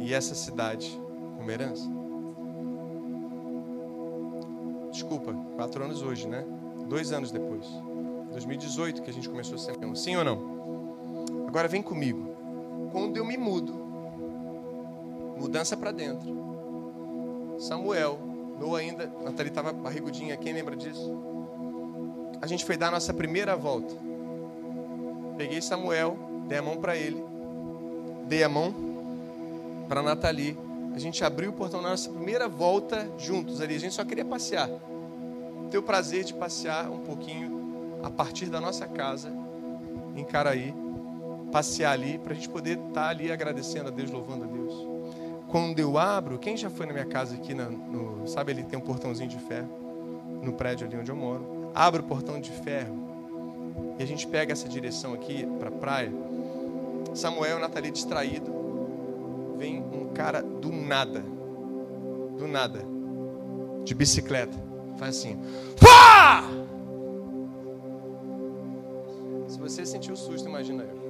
[0.00, 1.00] e essa cidade
[1.36, 1.88] como herança.
[4.90, 6.44] Desculpa, quatro anos hoje, né?
[6.88, 7.64] Dois anos depois.
[8.32, 11.46] 2018 que a gente começou a ser Sim ou não?
[11.46, 12.34] Agora vem comigo.
[12.90, 13.72] Quando eu me mudo,
[15.38, 17.56] mudança para dentro.
[17.60, 18.18] Samuel,
[18.58, 21.16] Noah ainda, Nathalie estava barrigudinha, quem lembra disso?
[22.42, 24.03] A gente foi dar a nossa primeira volta.
[25.36, 26.16] Peguei Samuel,
[26.46, 27.22] dei a mão para ele,
[28.26, 28.74] dei a mão
[29.88, 30.56] para Nathalie,
[30.94, 33.74] A gente abriu o portão na nossa primeira volta juntos ali.
[33.74, 34.70] A gente só queria passear.
[35.70, 39.32] Ter o prazer de passear um pouquinho a partir da nossa casa
[40.14, 40.72] em Caraí.
[41.50, 44.72] Passear ali para a gente poder estar tá ali agradecendo a Deus, louvando a Deus.
[45.48, 48.78] Quando eu abro, quem já foi na minha casa aqui, na, no, sabe, ele tem
[48.78, 49.68] um portãozinho de ferro
[50.42, 51.70] no prédio ali onde eu moro.
[51.74, 53.13] Abro o portão de ferro
[53.98, 56.12] e a gente pega essa direção aqui para a praia.
[57.14, 58.52] Samuel e Nathalie distraído.
[59.56, 61.24] Vem um cara do nada.
[62.36, 62.84] Do nada.
[63.84, 64.56] De bicicleta.
[64.96, 65.38] Faz assim.
[65.76, 66.44] Fá!
[69.48, 71.04] Se você sentiu o susto, imagina eu.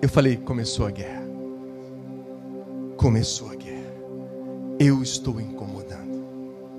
[0.00, 1.24] Eu falei, começou a guerra.
[2.96, 3.94] Começou a guerra.
[4.78, 6.03] Eu estou incomodando.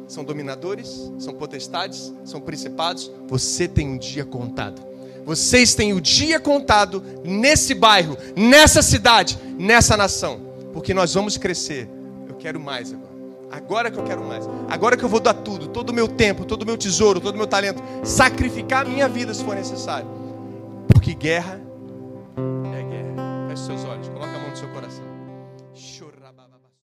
[0.08, 3.12] São dominadores, são potestades, são principados.
[3.28, 4.82] Você tem um dia contado.
[5.26, 10.40] Vocês têm o dia contado nesse bairro, nessa cidade, nessa nação.
[10.72, 11.90] Porque nós vamos crescer.
[12.28, 13.16] Eu quero mais agora.
[13.52, 14.48] Agora que eu quero mais.
[14.70, 17.34] Agora que eu vou dar tudo, todo o meu tempo, todo o meu tesouro, todo
[17.34, 20.08] o meu talento, sacrificar a minha vida se for necessário.
[20.88, 21.60] Porque guerra